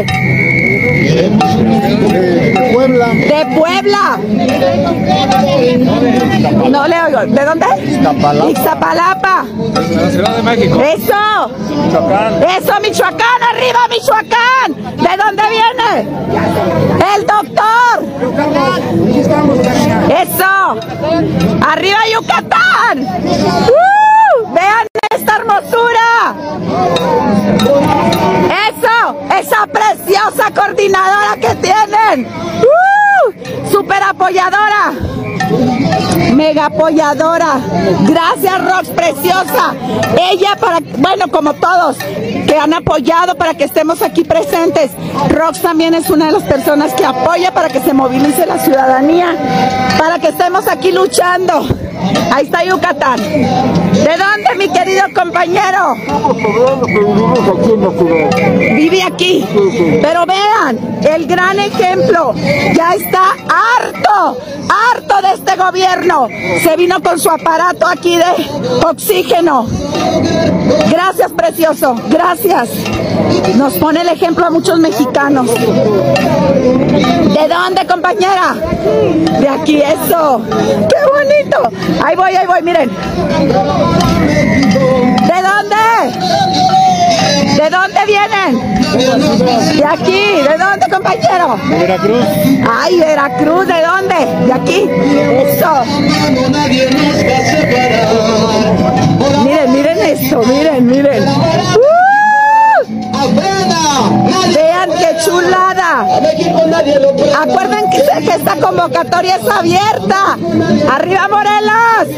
Puebla. 2.72 3.06
De 3.08 3.46
Puebla. 3.56 4.18
No 6.70 6.86
le 6.86 7.02
oigo. 7.02 7.26
¿De 7.26 7.44
dónde? 7.44 7.66
Iztapalapa. 7.84 8.50
Iztapalapa. 8.50 9.44
De 9.44 9.96
la 9.96 10.10
Ciudad 10.10 10.36
de 10.36 10.42
México. 10.44 10.80
Eso. 10.80 11.50
Michoacán. 11.84 12.42
Eso, 12.42 12.80
Michoacán, 12.82 13.42
arriba, 13.52 13.88
Michoacán. 13.90 14.74
¿De 14.96 15.16
dónde 15.16 15.42
viene? 15.50 16.06
El 17.14 17.26
doctor. 17.26 17.96
Eso. 20.22 20.54
Arriba, 21.68 21.98
Yucatán. 22.12 22.94
¡Uh! 23.00 24.54
Vean 24.54 24.86
esta 25.10 25.36
hermosura. 25.36 26.34
Coordinadora 30.54 31.36
que 31.40 31.54
tienen. 31.56 32.26
¡Uh! 32.26 33.70
Super 33.70 34.02
apoyadora. 34.02 34.92
Mega 36.34 36.66
apoyadora. 36.66 37.60
Gracias, 38.02 38.64
Rox, 38.64 38.88
preciosa. 38.90 39.74
Ella 40.30 40.56
para, 40.60 40.80
bueno, 40.98 41.28
como 41.30 41.54
todos, 41.54 41.96
que 41.98 42.56
han 42.58 42.74
apoyado 42.74 43.36
para 43.36 43.54
que 43.54 43.64
estemos 43.64 44.02
aquí 44.02 44.24
presentes. 44.24 44.90
Rox 45.28 45.60
también 45.60 45.94
es 45.94 46.10
una 46.10 46.26
de 46.26 46.32
las 46.32 46.42
personas 46.42 46.92
que 46.94 47.04
apoya 47.04 47.52
para 47.52 47.68
que 47.68 47.80
se 47.80 47.92
movilice 47.92 48.46
la 48.46 48.58
ciudadanía, 48.58 49.36
para 49.98 50.18
que 50.18 50.28
estemos 50.28 50.66
aquí 50.66 50.92
luchando. 50.92 51.66
Ahí 52.32 52.44
está 52.46 52.64
Yucatán. 52.64 53.18
¿De 53.18 54.16
dónde, 54.16 54.54
mi 54.56 54.68
querido 54.68 55.04
compañero? 55.14 55.94
Vive 58.74 59.02
aquí. 59.02 59.46
Pero 60.02 60.26
vean, 60.26 60.98
el 61.02 61.26
gran 61.26 61.58
ejemplo. 61.58 62.34
Ya 62.74 62.94
está 62.94 63.32
harto, 63.48 64.38
harto 64.68 65.22
de 65.22 65.34
este 65.34 65.56
gobierno. 65.56 66.28
Se 66.62 66.76
vino 66.76 67.00
con 67.02 67.18
su 67.18 67.30
aparato 67.30 67.86
aquí 67.86 68.16
de 68.16 68.24
oxígeno. 68.84 69.66
Gracias, 70.90 71.32
precioso. 71.32 71.94
Gracias. 72.08 72.70
Nos 73.56 73.74
pone 73.74 74.00
el 74.00 74.08
ejemplo 74.08 74.46
a 74.46 74.50
muchos 74.50 74.78
mexicanos. 74.80 75.46
¿De 75.54 77.48
dónde, 77.48 77.86
compañera? 77.86 78.54
De 79.40 79.48
aquí, 79.48 79.82
eso. 79.82 80.40
Ahí 82.04 82.16
voy, 82.16 82.36
ahí 82.36 82.46
voy, 82.46 82.62
miren. 82.62 82.90
¿De 82.90 82.96
dónde? 85.42 85.76
¿De 87.56 87.70
dónde 87.70 88.00
vienen? 88.06 88.74
De 89.76 89.84
aquí, 89.84 90.42
¿de 90.48 90.56
dónde, 90.58 90.86
compañero? 90.90 91.58
De 91.68 91.78
Veracruz. 91.78 92.24
Ay, 92.70 92.98
Veracruz, 92.98 93.66
¿de 93.66 93.82
dónde? 93.82 94.26
De 94.46 94.52
aquí. 94.52 94.88
Eso. 95.46 95.84
Miren, 99.42 99.72
miren 99.72 99.98
esto, 99.98 100.42
miren, 100.46 100.86
miren. 100.86 101.24
¡Uh! 101.24 101.84
Vean 104.54 104.83
qué 105.14 105.20
chulada. 105.24 106.06
Acuérdense 107.42 107.90
que, 107.90 108.02
que 108.24 108.30
esta 108.32 108.56
convocatoria 108.56 109.36
es 109.36 109.46
abierta. 109.48 110.36
Arriba 110.92 111.28
Morelos. 111.28 112.08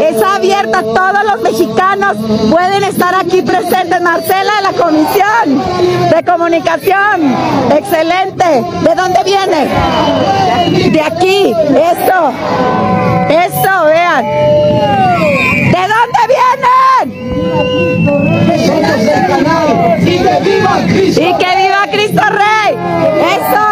Es 0.00 0.22
abierta. 0.22 0.82
Todos 0.82 1.24
los 1.24 1.40
mexicanos 1.42 2.16
pueden 2.50 2.84
estar 2.84 3.14
aquí 3.14 3.42
presentes. 3.42 4.00
Marcela 4.00 4.52
de 4.56 4.62
la 4.62 4.72
Comisión 4.72 5.62
de 6.14 6.24
Comunicación. 6.24 7.36
Excelente. 7.70 8.64
¿De 8.82 8.94
dónde 8.94 9.22
viene? 9.24 9.68
De 10.90 11.00
aquí. 11.00 11.54
Eso. 11.70 12.32
Eso, 13.28 13.84
vean. 13.84 14.24
¿De 15.70 15.72
dónde 15.72 16.20
vienen? 16.28 18.27
¡Y 20.00 20.18
que 20.18 20.40
viva 20.42 20.78
Cristo! 20.86 21.20
¡Y 21.20 21.34
que 21.38 21.56
viva 21.56 21.86
Cristo 21.90 22.22
Rey! 22.30 22.76
¡Eso! 23.36 23.66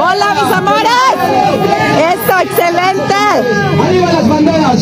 Hola, 0.00 0.34
mis 0.34 0.52
amores. 0.52 1.14
Eso, 1.98 2.38
excelente. 2.40 3.14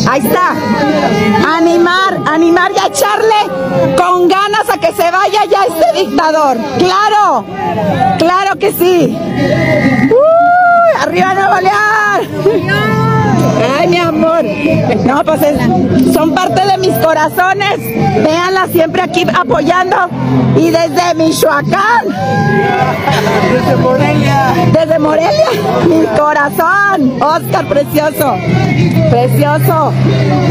Ahí 0.09 0.19
está. 0.19 0.53
Animar, 1.57 2.19
animar 2.27 2.71
y 2.71 2.87
echarle 2.87 3.95
con 3.97 4.27
ganas 4.27 4.69
a 4.69 4.77
que 4.77 4.91
se 4.93 5.09
vaya 5.09 5.45
ya 5.49 5.63
este 5.63 5.99
dictador. 6.03 6.57
Claro, 6.77 7.45
claro 8.17 8.59
que 8.59 8.71
sí. 8.73 9.17
¡Uy! 10.09 10.47
arriba 11.01 11.33
Nuevo 11.33 11.59
León. 11.61 13.06
Ay, 13.79 13.87
mi 13.87 13.97
amor. 13.97 14.43
No, 15.05 15.23
pues 15.23 15.41
es- 15.41 16.13
son 16.13 16.33
parte 16.33 16.61
de 16.65 16.77
mis 16.77 16.95
corazones. 16.99 17.77
Véanla 18.23 18.67
siempre 18.71 19.01
aquí 19.01 19.25
apoyando. 19.33 19.95
Y 20.55 20.69
desde 20.69 21.13
Michoacán. 21.15 22.05
Desde 23.53 23.75
Morelia. 23.77 24.53
Desde 24.71 24.99
Morelia. 24.99 25.45
Mi 25.87 26.05
corazón. 26.17 27.13
Oscar, 27.21 27.65
precioso. 27.67 28.35
Precioso. 29.09 29.91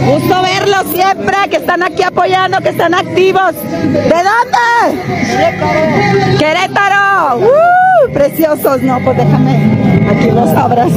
Gusto 0.06 0.42
verlos 0.42 0.84
siempre, 0.92 1.36
que 1.50 1.56
están 1.56 1.82
aquí 1.82 2.02
apoyando, 2.02 2.60
que 2.60 2.70
están 2.70 2.94
activos. 2.94 3.52
¿De 3.72 4.22
dónde? 4.30 5.02
Querétaro. 6.38 7.38
¡Uh! 7.38 7.85
Preciosos. 8.16 8.80
No, 8.82 8.98
pues 9.04 9.18
déjame. 9.18 10.08
Aquí 10.10 10.30
los 10.30 10.48
abrazo. 10.50 10.90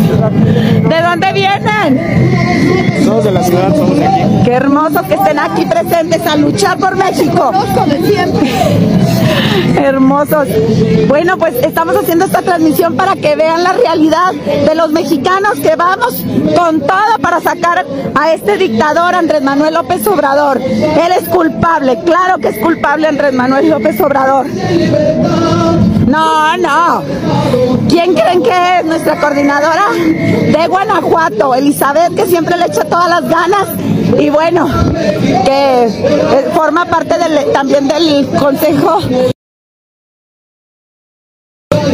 ¿De 0.88 1.02
dónde 1.02 1.34
vienen? 1.34 3.04
Somos 3.04 3.24
de 3.26 3.32
la 3.32 3.44
ciudad, 3.44 3.76
somos 3.76 4.00
de 4.00 4.06
aquí. 4.06 4.22
Qué 4.46 4.54
hermoso 4.54 5.04
que 5.04 5.16
estén 5.16 5.38
aquí 5.38 5.66
presentes 5.66 6.26
a 6.26 6.38
luchar 6.38 6.78
por 6.78 6.96
México. 6.96 7.52
Hermosos. 9.76 10.48
Bueno, 11.08 11.38
pues 11.38 11.56
estamos 11.62 11.96
haciendo 11.98 12.26
esta 12.26 12.42
transmisión 12.42 12.96
para 12.96 13.16
que 13.16 13.36
vean 13.36 13.64
la 13.64 13.74
realidad 13.74 14.34
de 14.34 14.76
los 14.76 14.92
mexicanos 14.92 15.60
que 15.60 15.76
vamos 15.76 16.24
con 16.56 16.82
todo 16.82 17.20
para 17.22 17.42
sacar 17.42 17.86
a 18.16 18.34
este 18.34 18.58
dictador 18.58 19.16
Andrés 19.16 19.42
Manuel 19.42 19.74
López 19.74 20.08
Obrador. 20.08 20.62
Él 20.62 21.12
es 21.20 21.28
culpable, 21.28 22.00
claro 22.06 22.38
que 22.38 22.50
es 22.50 22.58
culpable 22.60 23.08
Andrés 23.08 23.34
Manuel 23.34 23.70
López 23.70 24.00
Obrador. 24.00 24.48
No, 26.10 26.58
no. 26.58 27.04
¿Quién 27.88 28.16
creen 28.16 28.42
que 28.42 28.80
es 28.80 28.86
nuestra 28.86 29.20
coordinadora 29.20 29.90
de 29.94 30.68
Guanajuato? 30.68 31.54
Elizabeth, 31.54 32.16
que 32.16 32.26
siempre 32.26 32.58
le 32.58 32.66
echa 32.66 32.84
todas 32.86 33.10
las 33.10 33.30
ganas. 33.30 33.68
Y 34.18 34.32
bueno, 34.32 34.68
que 35.46 35.86
eh, 35.86 36.52
forma 36.56 36.86
parte 36.86 37.14
también 37.54 37.88
del 37.88 38.28
Consejo 38.40 39.02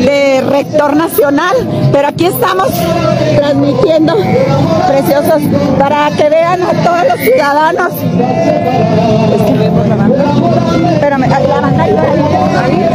de 0.06 0.42
Rector 0.50 0.96
Nacional. 0.96 1.56
Pero 1.92 2.08
aquí 2.08 2.28
estamos 2.28 2.70
transmitiendo, 3.36 4.16
preciosos, 4.88 5.42
para 5.78 6.10
que 6.12 6.30
vean 6.30 6.62
a 6.64 6.72
todos 6.72 7.04
los 7.10 7.20
ciudadanos. 7.20 7.92
Espérame, 10.94 11.28
la 11.28 12.95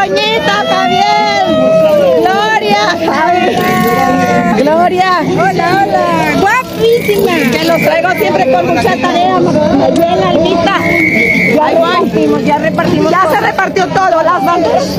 Toñita 0.00 0.64
también. 0.64 1.44
Gloria. 2.22 2.82
Javi. 3.04 3.56
Gloria. 4.62 5.10
Hola, 5.28 5.66
hola. 5.82 6.06
Guapísima. 6.40 7.34
Que 7.52 7.64
los 7.66 7.76
traigo 7.82 8.10
siempre 8.12 8.50
con 8.50 8.66
mucha 8.68 8.96
tarea. 8.96 9.36
Almita. 10.26 10.76
Ya 11.54 11.68
repartimos, 11.68 12.44
ya 12.46 12.56
repartimos. 12.56 13.12
Ya 13.12 13.28
se 13.30 13.40
repartió 13.40 13.86
todo, 13.88 14.22
las 14.22 14.42
banderas. 14.42 14.98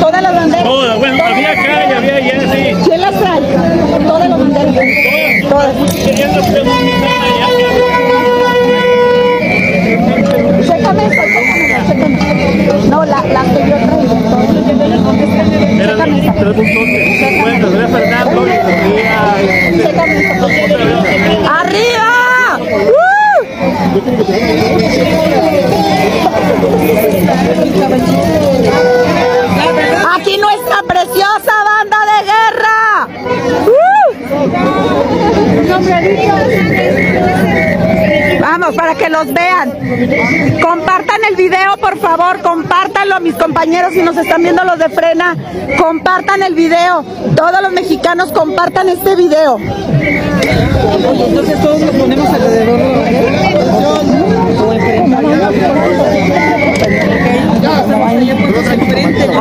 Todas 0.00 0.22
las 0.22 0.34
banderas. 0.34 0.64
Todas, 0.64 0.98
bueno, 0.98 1.16
Todas 1.18 1.32
había 1.32 1.50
acá 1.50 1.86
y 1.90 1.92
había 1.92 2.16
allá, 2.16 2.40
sí. 2.50 2.76
¿Quién 2.84 3.00
las 3.02 3.20
trae? 3.20 3.40
Todas 4.06 4.28
las 4.30 4.38
banderas. 4.38 4.74
Todas. 5.50 5.74
Chécame. 10.66 11.39
No, 12.88 13.04
la, 13.04 13.22
la 13.24 13.42
que 13.42 13.60
yo 13.68 13.76
traigo. 13.76 14.14
Era 15.80 15.96
traductor 15.96 16.54
que 16.54 17.40
bueno, 17.42 17.66
era 17.68 17.88
Fernando 17.88 18.40
y. 18.46 18.50
¡Arriba! 21.46 22.08
¡Uh! 22.60 23.00
Aquí 30.16 30.34
nuestra 30.38 30.78
preciosa 30.86 31.54
banda 31.64 31.98
de 32.10 32.18
guerra. 32.30 32.78
¡Uh! 33.66 33.80
Vamos, 38.40 38.74
para 38.74 38.94
que 38.94 39.08
los 39.08 39.32
vean. 39.32 39.72
Video, 41.40 41.76
por 41.78 41.98
favor, 41.98 42.40
compártanlo, 42.42 43.18
mis 43.20 43.34
compañeros, 43.34 43.94
si 43.94 44.02
nos 44.02 44.16
están 44.16 44.42
viendo 44.42 44.62
los 44.62 44.78
de 44.78 44.90
frena, 44.90 45.34
compartan 45.78 46.42
el 46.42 46.54
video. 46.54 47.02
Todos 47.34 47.62
los 47.62 47.72
mexicanos 47.72 48.30
compartan 48.30 48.90
este 48.90 49.16
video. 49.16 49.56
Entonces 49.58 51.62
todos 51.62 51.80
nos 51.80 51.94
ponemos 51.94 52.28
alrededor 52.28 52.80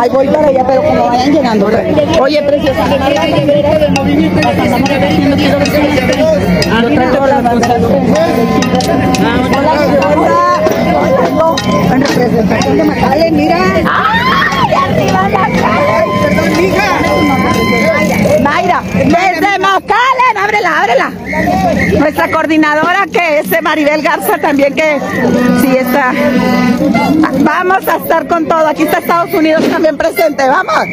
Ay, 0.02 0.10
voy 0.10 0.28
para 0.28 0.48
allá, 0.48 0.64
pero 0.66 0.84
como 0.84 1.08
vayan 1.08 1.34
llegando. 1.34 1.70
Oye, 2.22 2.42
preciosa 2.44 2.86
desde 12.28 12.54
arriba 12.54 12.84
Macale! 12.84 13.32
Perdón, 16.22 16.58
mija. 16.58 17.00
Mayra, 18.44 18.82
desde 18.94 19.58
ábrela, 20.44 20.82
ábrela. 20.82 21.12
Nuestra 22.00 22.32
coordinadora 22.32 23.06
que 23.12 23.40
es 23.40 23.52
eh, 23.52 23.62
Maribel 23.62 24.02
Garza 24.02 24.38
también 24.38 24.74
que 24.74 25.00
sí 25.62 25.78
está. 25.78 26.12
Vamos 27.40 27.88
a 27.88 27.96
estar 27.98 28.28
con 28.28 28.48
todo. 28.48 28.68
Aquí 28.68 28.84
está 28.84 29.00
Estados 29.00 29.34
Unidos 29.34 29.68
también 29.70 29.98
presente. 29.98 30.44
Vamos. 30.48 30.86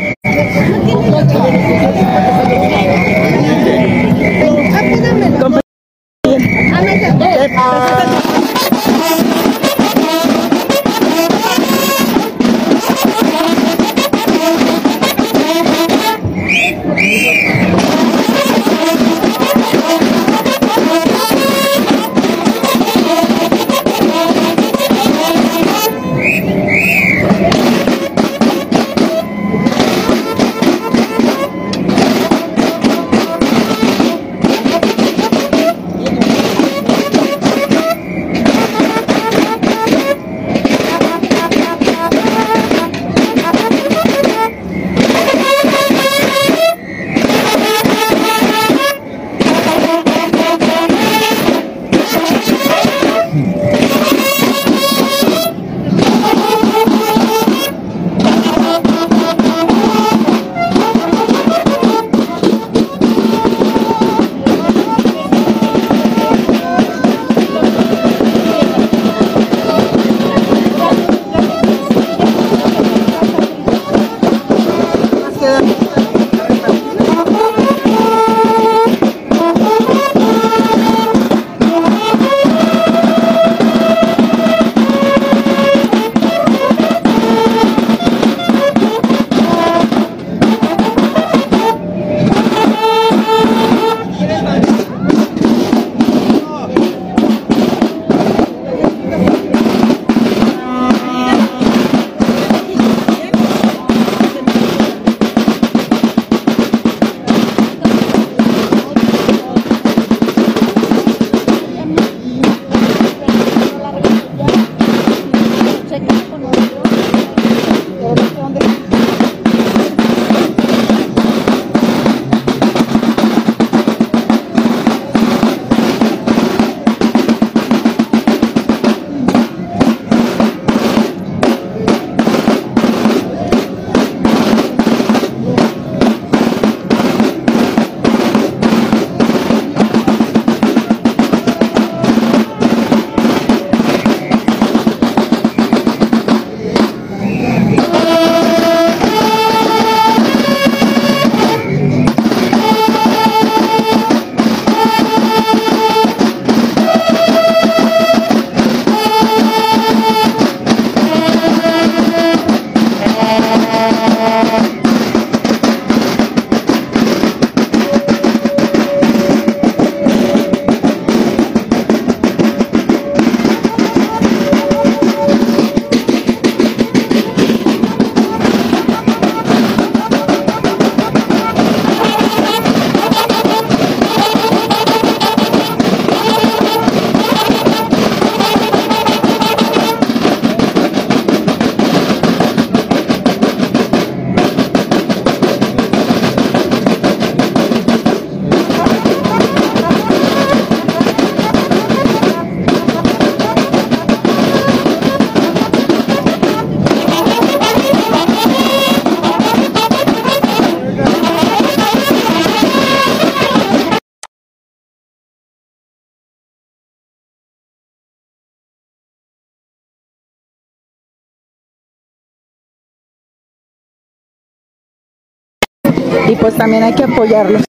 Pues 226.40 226.55
también 226.57 226.83
hay 226.83 226.92
que 226.92 227.05
apoyarlos. 227.05 227.62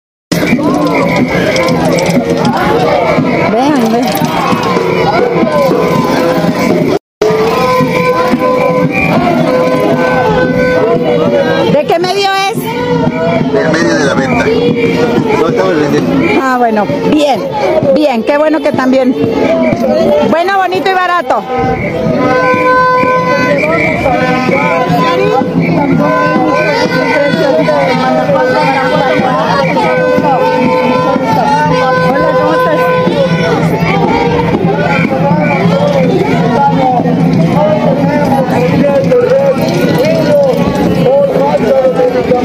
Vean, 3.52 3.92
vean. 3.92 4.06
¿De 11.74 11.86
qué 11.86 12.00
medio 12.00 12.30
es? 12.52 12.58
Del 13.54 13.72
medio 13.72 13.96
de 13.96 14.06
la 14.06 14.14
venta. 14.14 14.46
No 15.40 15.48
estamos 15.48 15.76
vendiendo. 15.76 16.42
Ah, 16.42 16.58
bueno, 16.58 16.86
bien, 17.12 17.42
bien, 17.94 18.24
qué 18.24 18.38
bueno 18.38 18.60
que 18.60 18.72
también. 18.72 19.16
Bueno, 20.30 20.58
bonito 20.58 20.90
y 20.90 20.94
barato. 20.94 21.44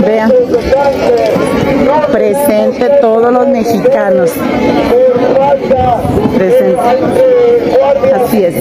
Vean, 0.04 0.32
presente 2.10 2.88
todos 3.00 3.32
los 3.32 3.46
mexicanos. 3.48 4.32
Presente. 6.36 7.31
Así 8.14 8.44
es. 8.44 8.54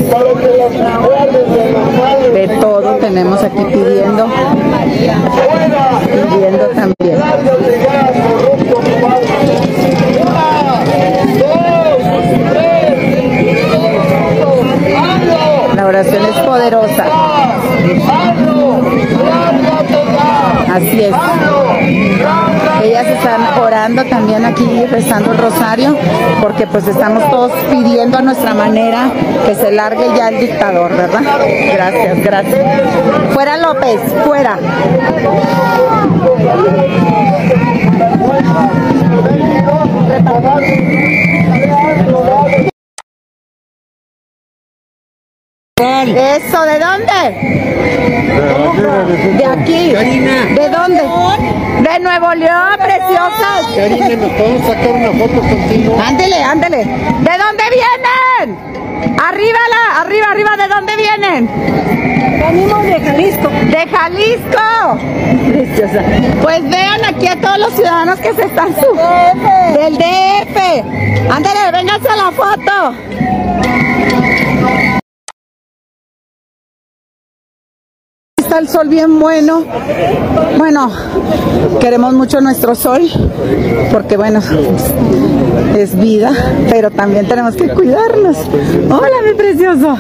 De 2.34 2.48
todo 2.60 2.96
tenemos 2.96 3.44
aquí 3.44 3.64
pidiendo. 3.66 4.28
Pidiendo 6.32 6.68
también. 6.68 7.20
La 15.76 15.86
oración 15.86 16.26
es 16.26 16.40
poderosa. 16.46 17.06
Así 20.70 21.02
es. 21.04 21.16
Orando 23.82 24.06
también 24.06 24.46
aquí, 24.46 24.86
rezando 24.86 25.32
el 25.32 25.40
rosario, 25.40 25.98
porque 26.40 26.68
pues 26.68 26.88
estamos 26.88 27.28
todos 27.32 27.52
pidiendo 27.72 28.20
a 28.20 28.22
nuestra 28.22 28.54
manera 28.54 29.10
que 29.44 29.56
se 29.56 29.72
largue 29.72 30.06
ya 30.16 30.30
el 30.30 30.40
dictador, 30.40 30.96
¿verdad? 30.96 31.24
Gracias, 31.74 32.24
gracias. 32.24 32.62
Fuera 33.34 33.58
López, 33.58 34.00
fuera. 34.24 34.60
Eso, 46.06 46.62
¿de 46.66 46.80
dónde? 46.80 47.20
De 49.38 49.46
aquí. 49.46 49.92
¿De 49.92 50.70
dónde? 50.70 51.51
De 51.92 52.00
Nuevo 52.00 52.34
León, 52.36 52.78
preciosas. 52.78 53.66
Karina, 53.76 54.08
¿nos 54.16 54.32
podemos 54.32 54.66
sacar 54.66 54.92
una 54.92 55.12
foto 55.12 55.42
contigo? 55.42 56.02
Ándele, 56.02 56.42
ándele. 56.42 56.78
¿De 56.78 57.38
dónde 57.38 57.64
vienen? 57.70 59.20
Arriba, 59.20 59.60
la, 59.70 60.00
arriba, 60.00 60.28
arriba, 60.32 60.56
¿de 60.56 60.68
dónde 60.70 60.96
vienen? 60.96 61.50
Venimos 62.40 62.84
de 62.84 62.98
Jalisco. 63.02 63.50
De 63.50 63.88
Jalisco. 63.90 65.00
Preciosa. 65.52 66.02
Pues 66.42 66.70
vean 66.70 67.04
aquí 67.04 67.28
a 67.28 67.36
todos 67.42 67.58
los 67.58 67.74
ciudadanos 67.74 68.20
que 68.20 68.34
se 68.36 68.44
están 68.44 68.74
subiendo. 68.74 69.78
Del 69.78 69.98
DF. 69.98 71.30
Ándele, 71.30 71.72
vénganse 71.74 72.08
a 72.08 72.16
la 72.16 72.32
foto. 72.32 72.96
Está 78.52 78.60
el 78.60 78.68
sol 78.68 78.90
bien 78.90 79.18
bueno. 79.18 79.64
Bueno, 80.58 80.92
queremos 81.80 82.14
mucho 82.14 82.42
nuestro 82.42 82.76
sol 82.76 83.02
porque 83.94 84.18
bueno, 84.18 84.42
es 85.78 85.98
vida, 85.98 86.34
pero 86.70 86.92
también 86.92 87.30
tenemos 87.30 87.56
que 87.56 87.70
cuidarnos. 87.70 88.36
Hola, 88.90 89.22
mi 89.26 89.36
precioso. 89.36 89.98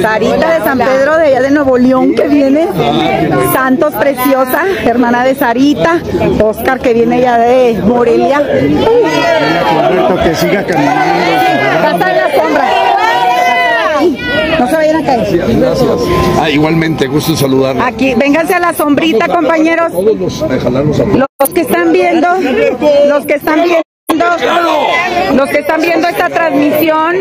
Sarita 0.00 0.54
de 0.54 0.64
San 0.64 0.78
Pedro 0.78 1.18
de 1.18 1.26
allá 1.26 1.42
de 1.42 1.50
Nuevo 1.50 1.76
León 1.76 2.14
que 2.14 2.28
viene. 2.28 2.66
Santos 3.52 3.92
preciosa, 3.92 4.62
hermana 4.86 5.22
de 5.22 5.34
Sarita. 5.34 6.00
Oscar 6.42 6.80
que 6.80 6.94
viene 6.94 7.20
ya 7.20 7.36
de 7.36 7.78
Morelia. 7.84 8.38
Casa 11.82 12.10
en 12.10 12.16
la 12.16 12.42
sombra. 12.42 12.92
No 14.62 14.68
se 14.68 14.76
vayan 14.76 14.96
a 15.02 15.04
caer. 15.04 15.56
Gracias. 15.58 15.88
Ah, 16.40 16.48
igualmente, 16.48 17.08
gusto 17.08 17.34
saludarlos. 17.34 17.84
Aquí, 17.84 18.14
vénganse 18.14 18.54
a 18.54 18.60
la 18.60 18.72
sombrita, 18.72 19.26
compañeros. 19.26 19.90
Todos 19.90 20.16
los 20.16 20.48
de 20.48 20.60
jalarlos 20.60 21.00
a 21.00 21.04
Los 21.04 21.48
que 21.52 21.62
están 21.62 21.92
viendo, 21.92 22.28
los 23.08 23.26
que 23.26 23.34
están 23.34 23.64
viendo. 23.64 23.82
Los 25.34 25.48
que 25.50 25.58
están 25.58 25.80
viendo 25.80 26.06
esta 26.06 26.28
transmisión, 26.28 27.16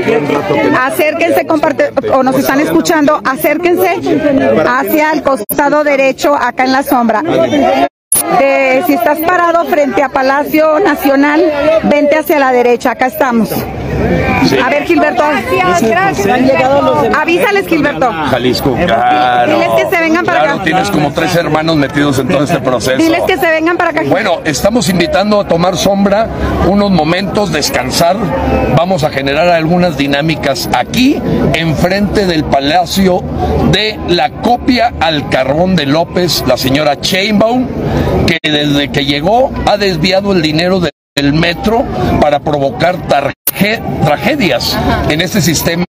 acérquense, 0.79 1.47
comparte, 1.47 1.91
o 2.13 2.21
nos 2.21 2.35
están 2.37 2.59
escuchando, 2.59 3.19
acérquense 3.25 3.99
hacia 4.67 5.11
el 5.13 5.23
costado 5.23 5.83
derecho, 5.83 6.35
acá 6.35 6.65
en 6.65 6.73
la 6.73 6.83
sombra. 6.83 7.23
De- 7.23 8.83
si 8.85 8.93
estás 8.93 9.17
parado 9.19 9.65
frente 9.65 10.03
a 10.03 10.09
Palacio 10.09 10.79
Nacional, 10.79 11.41
vente 11.85 12.17
hacia 12.17 12.37
la 12.37 12.51
derecha, 12.51 12.91
acá 12.91 13.07
estamos. 13.07 13.49
A 14.63 14.69
ver, 14.69 14.83
Gilberto. 14.85 15.23
Avísales, 17.21 17.67
Gilberto. 17.67 18.11
Jalisco, 18.29 18.75
claro. 18.85 19.51
Diles 19.53 19.69
que 19.77 19.95
se 19.95 20.01
vengan 20.01 20.25
para 20.25 20.39
Claro, 20.39 20.53
acá. 20.55 20.63
tienes 20.63 20.89
como 20.89 21.11
tres 21.11 21.35
hermanos 21.35 21.75
metidos 21.75 22.19
en 22.19 22.27
todo 22.27 22.43
este 22.43 22.59
proceso. 22.59 22.97
Diles 22.97 23.21
que 23.27 23.37
se 23.37 23.47
vengan 23.49 23.77
para 23.77 23.91
acá. 23.91 24.01
Bueno, 24.07 24.39
estamos 24.45 24.89
invitando 24.89 25.39
a 25.39 25.47
tomar 25.47 25.77
sombra 25.77 26.27
unos 26.67 26.91
momentos, 26.91 27.51
descansar. 27.51 28.17
Vamos 28.75 29.03
a 29.03 29.09
generar 29.09 29.47
algunas 29.49 29.97
dinámicas 29.97 30.69
aquí, 30.77 31.21
enfrente 31.53 32.25
del 32.25 32.43
Palacio 32.43 33.23
de 33.71 33.99
la 34.07 34.29
copia 34.41 34.93
al 34.99 35.29
carbón 35.29 35.75
de 35.75 35.85
López, 35.85 36.43
la 36.47 36.57
señora 36.57 36.99
Chainbaum, 36.99 37.67
que 38.25 38.37
desde 38.41 38.91
que 38.91 39.05
llegó 39.05 39.51
ha 39.65 39.77
desviado 39.77 40.31
el 40.33 40.41
dinero 40.41 40.79
de- 40.79 40.91
del 41.15 41.33
metro 41.33 41.83
para 42.21 42.39
provocar 42.39 42.95
tarje- 43.07 43.81
tragedias 44.05 44.77
en 45.09 45.19
este 45.21 45.41
sistema 45.41 45.83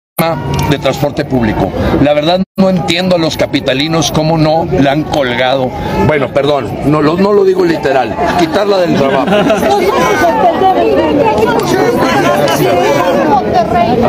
de 0.70 0.78
transporte 0.78 1.24
público. 1.24 1.70
La 2.02 2.12
verdad 2.12 2.42
no 2.57 2.68
entiendo 2.70 3.16
a 3.16 3.18
los 3.18 3.37
capitalinos 3.37 4.11
cómo 4.12 4.37
no 4.38 4.66
la 4.81 4.92
han 4.92 5.02
colgado. 5.04 5.70
Bueno, 6.07 6.28
perdón, 6.33 6.70
no 6.87 7.02
lo, 7.02 7.16
no 7.16 7.33
lo 7.33 7.44
digo 7.44 7.64
literal, 7.64 8.14
quitarla 8.38 8.78
del 8.78 8.94
trabajo. 8.96 9.26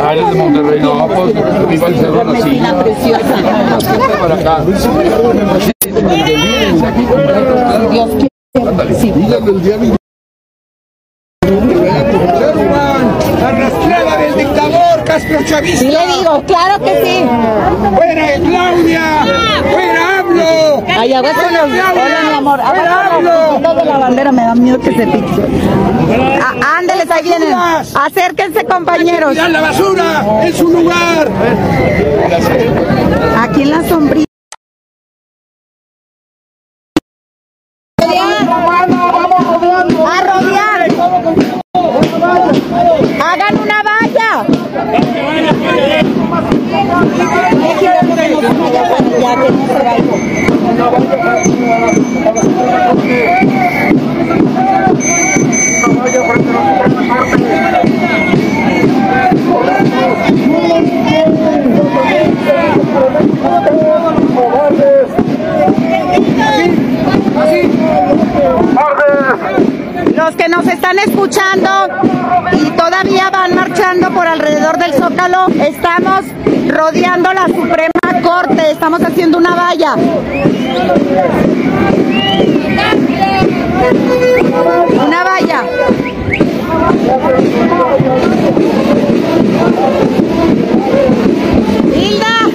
Ah, 0.02 0.12
eres 0.14 0.30
de 0.30 0.34
Monterrey, 0.36 0.80
no, 0.80 1.06
pues 1.08 1.34
así. 2.42 2.60
Para 4.20 4.34
acá. 4.34 4.64
Arrastrada 13.42 14.16
del 14.18 14.36
dictador 14.36 15.04
Castro 15.04 15.38
Chavista. 15.44 15.78
Sí 15.80 15.90
le 15.90 16.06
digo, 16.18 16.42
claro 16.46 16.84
que 16.84 17.02
sí. 17.04 17.24
¡Fuera 17.96 18.34
Claudia! 18.34 19.02
¡Fuera 19.72 20.18
hablo! 20.18 20.84
Ay, 20.86 21.14
aguas 21.14 21.32
con 21.32 21.52
los... 21.52 21.62
Hola, 21.62 22.20
mi 22.28 22.36
amor. 22.36 22.60
Los 23.22 23.32
puntitos 23.48 23.76
de 23.76 23.84
la 23.84 23.98
bandera. 23.98 24.32
Me 24.32 24.42
da 24.42 24.54
miedo 24.54 24.78
que 24.80 24.94
se 24.94 25.06
pique. 25.06 25.42
Ah, 26.42 26.76
Ándeles, 26.78 27.10
ahí 27.10 27.22
vienen. 27.22 27.54
Acérquense, 27.54 28.64
compañeros. 28.64 29.32
¡Tirar 29.32 29.50
la 29.50 29.60
basura 29.62 30.24
en 30.42 30.54
su 30.54 30.68
lugar! 30.68 31.28
Aquí 33.38 33.62
en 33.62 33.70
la 33.70 33.88
sombrilla. 33.88 34.26
A 40.06 40.22
rodear. 40.22 40.70
Hagan 43.22 43.58
una 43.60 43.82
valla. 43.82 44.46
Ya 70.16 70.36
que 70.36 70.48
nos 70.48 70.66
están 70.66 70.98
escuchando 70.98 71.68
por 74.14 74.26
alrededor 74.26 74.78
del 74.78 74.94
Zócalo, 74.94 75.46
estamos 75.60 76.24
rodeando 76.68 77.32
la 77.32 77.46
Suprema 77.46 77.90
Corte, 78.22 78.70
estamos 78.70 79.02
haciendo 79.02 79.38
una 79.38 79.54
valla. 79.54 79.94
Una 85.06 85.24
valla. 85.24 85.64
Hilda. 91.94 92.50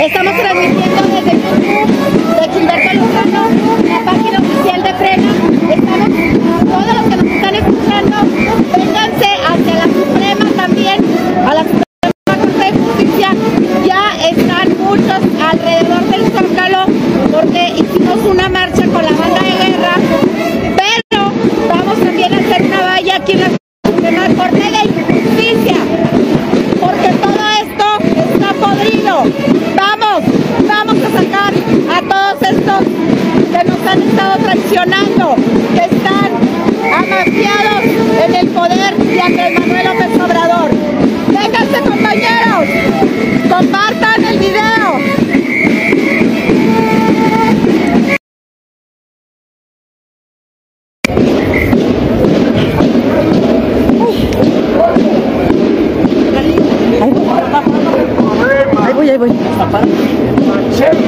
Estamos 0.00 0.32
transmitiendo 0.34 1.02
desde 1.02 1.32
YouTube 1.32 1.90
de 2.40 2.48
Gilberto 2.54 2.94
Lozano, 2.94 3.42
la 3.86 4.00
página 4.02 4.38
oficial 4.38 4.82
de 4.82 4.94
Frena. 4.94 5.30
Estamos, 5.74 6.08
todos 6.64 6.94
los 6.94 7.04
que 7.04 7.16
nos 7.16 7.26
están 7.26 7.54
escuchando, 7.54 8.16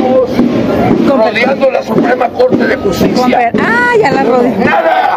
Seguimos 0.02 1.24
rodeando 1.24 1.70
la 1.70 1.82
Suprema 1.82 2.28
Corte 2.28 2.66
de 2.66 2.76
Justicia. 2.76 3.52
Ah, 3.60 3.90
ya 4.00 4.10
la 4.10 4.22
rodé. 4.24 4.50
¡Nada! 4.58 5.16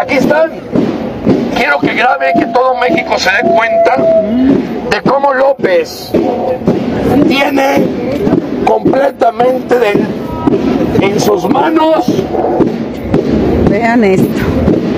Aquí 0.00 0.14
están. 0.14 0.50
Quiero 1.56 1.78
que 1.80 1.94
grabe 1.94 2.32
que 2.38 2.46
todo 2.46 2.74
México 2.76 3.18
se 3.18 3.30
dé 3.30 3.48
cuenta 3.48 3.96
de 4.90 5.02
cómo 5.08 5.32
López 5.32 6.10
tiene 7.28 7.84
completamente 8.64 9.78
de- 9.78 10.04
en 11.00 11.20
sus 11.20 11.48
manos 11.48 12.06
Vean 13.68 14.02
esto. 14.04 14.40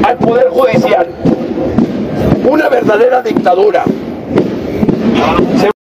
al 0.07 0.17
Poder 0.19 0.49
Judicial. 0.51 1.07
Una 2.49 2.69
verdadera 2.69 3.23
dictadura. 3.23 3.85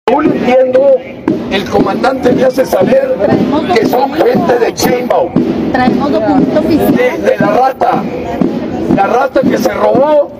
Según 0.07 0.25
entiendo, 0.25 0.95
el 1.55 1.63
comandante 1.69 2.33
me 2.33 2.43
hace 2.43 2.65
saber 2.65 3.15
que 3.73 3.85
son 3.85 4.11
gente 4.13 4.59
de 4.59 4.73
de, 6.91 7.17
de 7.17 7.37
la 7.39 7.47
rata. 7.47 8.03
La 8.93 9.07
rata 9.07 9.39
que 9.39 9.57
se 9.57 9.73
robó 9.73 10.31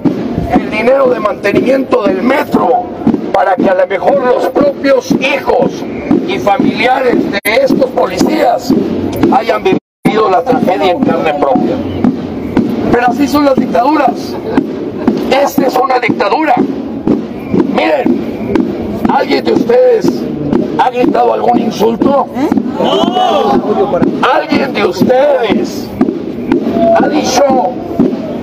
el 0.52 0.70
dinero 0.70 1.08
de 1.08 1.20
mantenimiento 1.22 2.04
del 2.04 2.22
metro 2.22 2.84
para 3.32 3.56
que 3.56 3.70
a 3.70 3.76
lo 3.76 3.88
mejor 3.88 4.26
los 4.26 4.48
propios 4.50 5.12
hijos 5.12 5.86
y 6.28 6.38
familiares 6.38 7.16
de 7.32 7.40
estos 7.46 7.90
policías 7.92 8.74
hayan 9.32 9.64
vivido 9.64 10.30
la 10.30 10.44
tragedia 10.44 10.92
en 10.92 11.00
carne 11.00 11.34
propia. 11.36 11.76
Pero 12.92 13.08
así 13.08 13.26
son 13.28 13.46
las 13.46 13.56
dictaduras. 13.56 14.36
Esta 15.32 15.68
es 15.68 15.76
una 15.78 15.98
dictadura. 16.00 16.56
Miren, 17.74 18.54
¿alguien 19.10 19.46
de 19.46 19.54
ustedes 19.54 20.26
ha 20.78 20.90
gritado 20.90 21.34
algún 21.34 21.60
insulto? 21.60 22.28
¿Alguien 24.34 24.74
de 24.74 24.86
ustedes 24.86 25.88
ha 27.02 27.08
dicho 27.08 27.44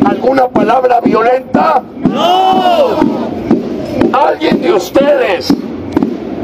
alguna 0.05 0.49
palabra 0.49 1.01
violenta? 1.01 1.83
No. 2.09 2.97
¿Alguien 4.13 4.61
de 4.61 4.73
ustedes 4.73 5.55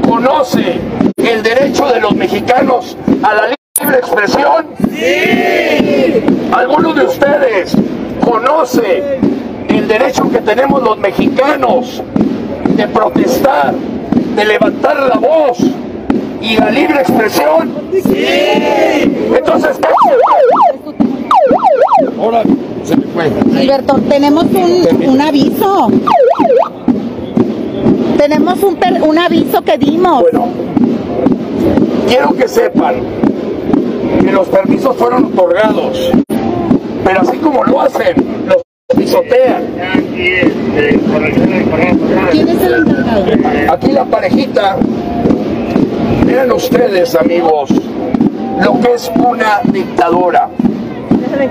conoce 0.07 0.79
el 1.17 1.43
derecho 1.43 1.87
de 1.87 1.99
los 1.99 2.15
mexicanos 2.15 2.97
a 3.23 3.33
la 3.33 3.41
libre 3.81 3.97
expresión? 3.97 4.67
Sí. 4.91 6.23
¿Alguno 6.51 6.93
de 6.93 7.05
ustedes 7.05 7.75
conoce 8.23 9.19
el 9.67 9.87
derecho 9.87 10.29
que 10.29 10.39
tenemos 10.39 10.81
los 10.81 10.97
mexicanos 10.97 12.01
de 12.75 12.87
protestar, 12.87 13.73
de 14.39 14.45
levantar 14.45 14.97
la 15.03 15.15
voz 15.15 15.57
y 16.41 16.55
la 16.57 16.71
libre 16.71 17.01
expresión? 17.01 17.73
Sí. 17.91 18.25
Entonces, 19.35 19.77
ahora 22.19 22.43
se 22.83 22.95
me 22.95 23.03
fue. 23.07 23.31
Gilberto, 23.53 23.95
tenemos 24.09 24.45
un, 24.45 25.09
un 25.09 25.21
aviso. 25.21 25.91
Tenemos 28.17 28.63
un, 28.63 28.75
per- 28.75 29.01
un 29.01 29.17
aviso 29.17 29.61
que 29.61 29.77
dimos. 29.77 30.21
Bueno, 30.21 30.47
quiero 32.07 32.33
que 32.33 32.47
sepan 32.47 32.95
que 34.21 34.31
los 34.31 34.47
permisos 34.47 34.95
fueron 34.97 35.25
otorgados, 35.25 36.11
pero 37.03 37.21
así 37.21 37.37
como 37.37 37.63
lo 37.63 37.81
hacen, 37.81 38.15
los 38.45 38.61
pisotean. 39.09 39.63
¿Quién 42.31 42.47
es 42.47 42.61
el 42.61 42.73
encargado? 42.73 43.73
Aquí 43.73 43.91
la 43.91 44.05
parejita, 44.05 44.77
vean 46.25 46.51
ustedes 46.51 47.15
amigos, 47.15 47.69
lo 48.63 48.79
que 48.79 48.93
es 48.93 49.11
una 49.15 49.61
dictadura. 49.65 50.49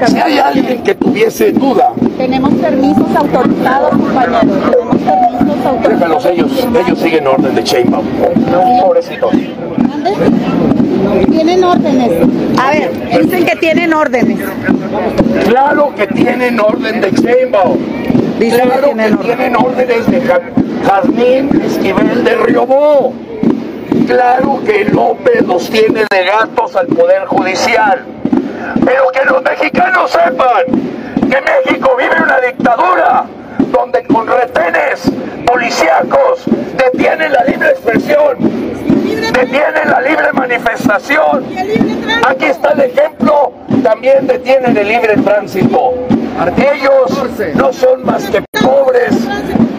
Si 0.07 0.19
hay 0.19 0.39
alguien 0.39 0.83
que 0.83 0.95
tuviese 0.95 1.53
duda, 1.53 1.93
Tenemos 2.17 2.53
permisos 2.55 3.07
autorizados, 3.15 3.91
compañeros. 3.91 4.41
Tenemos 4.71 4.97
permisos 4.97 5.67
autorizados. 5.67 5.89
déjalos 5.89 6.27
ellos, 6.27 6.69
ellos 6.85 6.99
siguen 6.99 7.27
orden 7.27 7.55
de 7.55 7.63
Sheinbaum. 7.63 8.05
Pobrecitos. 8.83 9.33
Tienen 11.31 11.65
órdenes. 11.65 12.11
A 12.61 12.71
ver, 12.71 13.23
dicen 13.23 13.45
que 13.45 13.57
tienen 13.57 13.93
órdenes. 13.95 14.39
Claro 15.49 15.93
que 15.95 16.07
tienen 16.09 16.59
orden 16.61 17.01
de 17.01 17.11
Sheinbaum. 17.13 17.79
Dicen 18.39 18.61
que 18.61 18.67
Claro 18.67 18.81
que 18.81 18.87
tienen 18.95 19.19
tienen 19.19 19.57
órdenes 19.57 20.07
de 20.11 20.21
Ja- 20.23 20.41
Jazmín 20.87 21.63
Esquivel 21.65 22.25
de 22.25 22.35
Riobó. 22.37 23.13
Claro 24.07 24.61
que 24.65 24.85
López 24.87 25.47
los 25.47 25.69
tiene 25.71 26.05
de 26.11 26.25
gatos 26.25 26.75
al 26.77 26.87
Poder 26.87 27.27
Judicial. 27.27 28.05
Pero 28.85 29.03
que 29.13 29.25
los 29.25 29.43
mexicanos 29.43 30.11
sepan 30.11 30.65
que 31.21 31.37
México 31.41 31.91
vive 31.99 32.23
una 32.23 32.39
dictadura 32.41 33.25
donde 33.71 34.05
con 34.05 34.27
retenes 34.27 35.11
policíacos 35.47 36.45
detienen 36.77 37.33
la 37.33 37.45
libre 37.45 37.71
expresión, 37.71 38.37
detienen 39.33 39.91
la 39.91 40.01
libre 40.01 40.33
manifestación. 40.33 41.45
Aquí 42.27 42.47
está 42.47 42.73
el 42.73 42.81
ejemplo, 42.81 43.53
también 43.83 44.27
detienen 44.27 44.77
el 44.77 44.89
libre 44.89 45.17
tránsito. 45.17 45.95
Ellos 46.57 47.55
no 47.55 47.73
son 47.73 48.05
más 48.05 48.25
que 48.31 48.43
pobres 48.61 49.17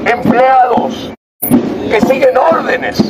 empleados 0.06 1.14
que 1.90 2.02
siguen 2.02 2.38
órdenes. 2.38 3.02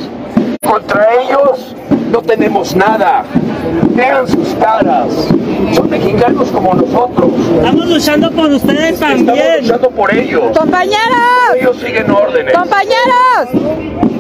Contra 0.66 1.08
ellos 1.22 1.76
no 2.12 2.22
tenemos 2.22 2.76
nada. 2.76 3.24
Vean 3.92 4.28
sus 4.28 4.50
caras. 4.56 5.08
Son 5.74 5.90
mexicanos 5.90 6.50
como 6.52 6.74
nosotros. 6.74 7.32
Estamos 7.58 7.86
luchando 7.88 8.32
por 8.32 8.50
ustedes 8.50 8.94
Estamos 8.94 9.26
también. 9.26 9.62
luchando 9.62 9.90
por 9.92 10.14
ellos. 10.14 10.58
¡Compañeros! 10.58 11.56
Ellos 11.60 11.78
siguen 11.78 12.10
órdenes. 12.10 12.54
¡Compañeros! 12.54 13.50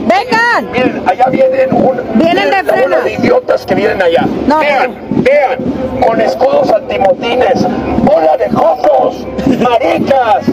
¡Vengan! 0.07 0.71
Miren, 0.71 1.03
allá 1.07 1.25
vienen 1.29 1.73
un 1.73 1.99
Vienen 2.15 2.49
de 2.49 2.63
frena. 2.63 2.97
idiotas 3.09 3.65
que 3.65 3.75
vienen 3.75 4.01
allá. 4.01 4.25
No, 4.47 4.59
vean, 4.59 4.95
vean, 5.23 5.59
con 6.05 6.19
escudos 6.19 6.71
antimotines, 6.71 7.63
bola 8.03 8.35
de 8.37 8.49
jocos, 8.49 9.25
maricas. 9.61 10.45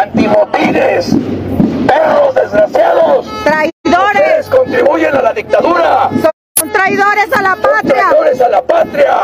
antimotines, 0.00 1.16
perros 1.86 2.34
desgraciados. 2.34 3.26
Traidores. 3.44 3.74
Ustedes 4.14 4.48
contribuyen 4.48 5.14
a 5.14 5.22
la 5.22 5.32
dictadura. 5.32 6.10
Son 6.58 6.70
traidores 6.72 7.32
a 7.32 7.42
la 7.42 7.56
patria. 7.56 8.08
Traidores 8.08 8.40
a 8.40 8.48
la 8.48 8.62
patria. 8.62 9.16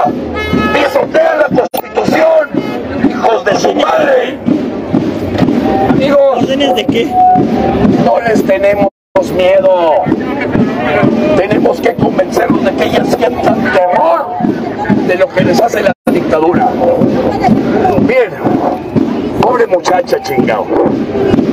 Pisotean 0.73 1.39
la 1.39 1.49
constitución. 1.49 2.51
Hijos 3.09 3.45
de 3.45 3.57
su 3.57 3.75
madre. 3.75 4.39
Amigos. 5.89 6.43
¿Órdenes 6.43 6.75
de 6.77 6.87
qué? 6.87 7.07
No 8.05 8.21
les 8.21 8.45
tenemos 8.45 8.89
miedo. 9.37 10.05
Tenemos 11.37 11.81
que 11.81 11.95
convencerlos 11.95 12.65
de 12.65 12.73
que 12.75 12.85
ellas 12.85 13.09
sientan 13.17 13.73
terror 13.73 14.27
de 15.07 15.15
lo 15.17 15.29
que 15.29 15.41
les 15.43 15.61
hace 15.61 15.83
la 15.83 15.93
dictadura. 16.11 16.69
Muchacha 19.81 20.21
chingado. 20.23 20.67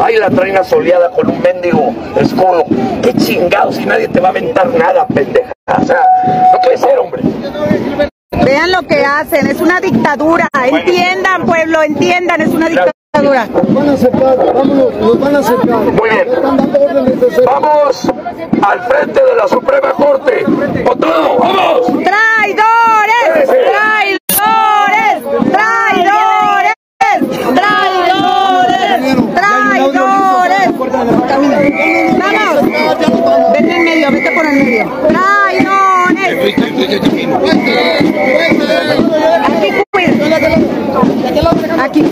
Ahí 0.03 0.17
la 0.17 0.29
traen 0.29 0.61
soleada 0.65 1.09
con 1.11 1.31
un 1.31 1.41
mendigo 1.41 1.95
escudo. 2.17 2.65
Qué 3.01 3.13
chingado 3.13 3.71
si 3.71 3.85
nadie 3.85 4.09
te 4.09 4.19
va 4.19 4.27
a 4.27 4.31
aventar 4.31 4.67
nada, 4.67 5.07
pendeja. 5.07 5.53
O 5.65 5.85
sea, 5.85 6.01
no 6.51 6.59
puede 6.59 6.77
ser, 6.77 6.99
hombre. 6.99 7.23
Vean 8.43 8.73
lo 8.73 8.81
que 8.81 9.05
hacen, 9.05 9.47
es 9.47 9.61
una 9.61 9.79
dictadura. 9.79 10.49
Entiendan, 10.53 11.45
pueblo, 11.45 11.81
entiendan, 11.83 12.41
es 12.41 12.49
una 12.49 12.67
dictadura. 12.67 13.47
Nos 13.47 13.73
van 13.73 13.89
a 13.89 13.93
acercar, 13.93 14.37
vámonos, 14.37 14.93
nos 14.95 15.19
van 15.21 15.35
a 15.35 15.39
acercar. 15.39 15.77
Muy 15.77 16.09
bien. 16.09 16.27
Vamos 17.45 18.11
al 18.61 18.81
frente 18.81 19.23
de 19.23 19.35
la 19.37 19.47
Suprema 19.47 19.93
Corte. 19.93 20.43
¡Con 20.43 20.99
todo! 20.99 21.37
¡Vamos! 21.37 21.87
¡Traidores! 22.03 23.45
¡Traidores! 23.45 24.19
¡Traidores! 25.49 26.73
¡Traidores! 27.55 29.15
¡Traidores! 29.33 30.67
¡Vamos! 31.69 32.61
Vete 33.53 33.75
en 33.75 33.83
medio, 33.83 34.11
vete 34.11 34.31
por 34.31 34.45
el 34.45 34.53
medio. 34.53 34.91
¡Traidores! 35.07 36.55
Aquí, 39.45 39.71
cuida. 39.91 40.37
Aquí. 41.83 42.03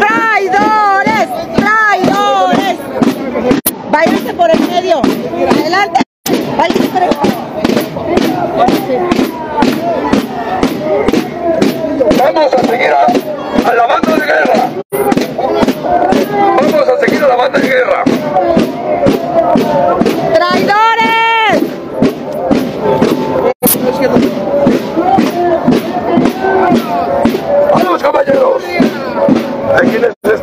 ¡Traidores! 0.00 1.28
¡Traidores! 1.56 2.76
Váyanse 3.90 4.34
por 4.34 4.50
el 4.50 4.60
medio. 4.60 5.00
Adelante. 5.00 6.02
Por 6.56 7.02
el 7.02 7.10
Vamos 12.18 12.54
a 12.54 12.58
seguir 12.58 12.90
a, 12.90 13.06
a 13.70 13.74
la 13.74 13.86
banda 13.86 14.16
de 14.16 14.26
guerra. 14.26 14.70
Vamos 16.60 16.88
a 16.88 17.00
seguir 17.00 17.24
a 17.24 17.28
la 17.28 17.36
banda 17.36 17.58
de 17.58 17.68
guerra. 17.68 18.04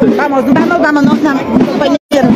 Vamos, 0.02 0.46
vamos, 0.54 0.80
vamos, 0.82 1.04
no, 1.04 1.14
no, 1.14 1.40
compañeros. 1.66 2.34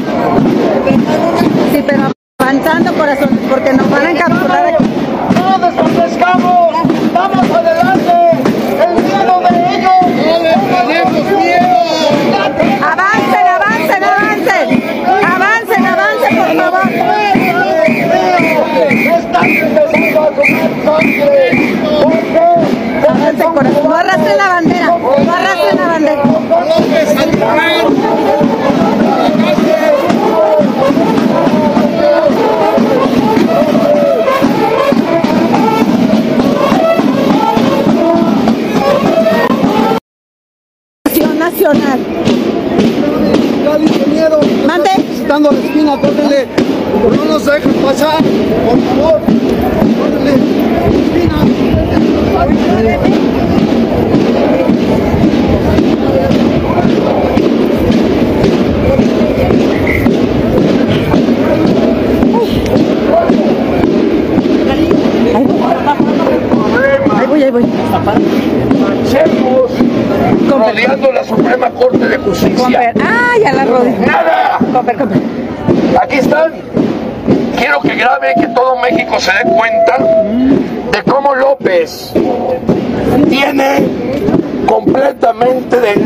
Sí, 1.71 1.79
pero 1.87 2.11
avanzando 2.39 2.93
corazón, 2.93 3.39
porque 3.49 3.71
nos 3.73 3.89
van 3.89 4.05
a 4.05 4.11
encapsular 4.11 4.65
aquí. 4.67 4.83
¡No 5.35 5.57
desaparezcamos! 5.59 6.73
¡Vamos 7.13 7.49
adelante! 7.51 8.13
¡El 8.83 8.93
miedo 9.03 9.39
de 9.39 9.49
ellos! 9.75 10.03
¡No 10.71 10.77
tenemos 10.87 11.25
miedo! 11.31 11.71
Avancen, 12.83 13.47
avancen, 13.47 14.03
avancen. 14.03 14.67
Avancen, 15.25 15.85
avancen, 15.85 16.35
por 16.35 16.51
favor. 16.57 16.83
¡Están 18.91 19.45
empezando 19.45 20.19
a 20.19 20.31
comer 20.31 20.69
sangre! 20.83 21.43
Avancen, 23.07 23.49
corazón. 23.53 23.83
No 23.83 23.95
arrastren 23.95 24.37
la 24.37 24.47
bandera. 24.49 24.85
No 24.87 25.31
arrastren 25.31 25.72
la 26.65 26.75
bandera. 26.75 27.92
Se 79.23 79.31
dé 79.31 79.51
cuenta 79.55 79.97
de 80.91 81.03
cómo 81.11 81.33
López 81.35 82.11
tiene 83.29 83.87
completamente 84.67 85.79
de- 85.79 86.05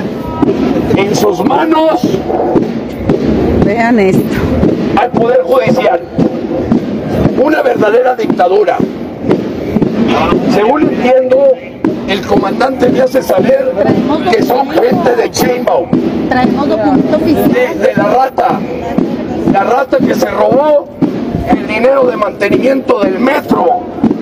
en 1.01 1.15
sus 1.15 1.43
manos 1.43 2.01
Vean 3.65 3.99
esto. 3.99 4.22
al 4.99 5.09
Poder 5.11 5.41
Judicial. 5.43 5.99
Una 7.43 7.61
verdadera 7.61 8.15
dictadura. 8.15 8.78
Según 10.53 10.84
entiendo, 10.84 11.49
el 12.07 12.22
comandante 12.22 12.89
me 12.89 13.01
hace 13.01 13.22
saber 13.22 13.72
que 14.32 14.41
son 14.43 14.70
gente 14.70 15.15
de 15.15 15.30
oficial. 17.15 17.49
de, 17.49 17.88
de 17.88 17.93
la 17.95 18.03
rata, 18.03 18.59
la 19.51 19.63
rata 19.63 19.97
que 19.97 20.15
se 20.15 20.30
robó 20.30 20.76
dinero 21.78 22.07
de 22.07 22.17
mantenimiento 22.17 22.99
del 23.01 23.19
metro 23.19 23.82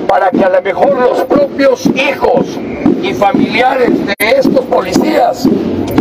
para 0.09 0.29
que 0.29 0.43
a 0.43 0.49
lo 0.49 0.61
mejor 0.61 0.93
los 0.99 1.21
propios 1.23 1.85
hijos 1.85 2.59
y 3.01 3.13
familiares 3.13 3.91
de 4.05 4.15
estos 4.19 4.65
policías 4.65 5.47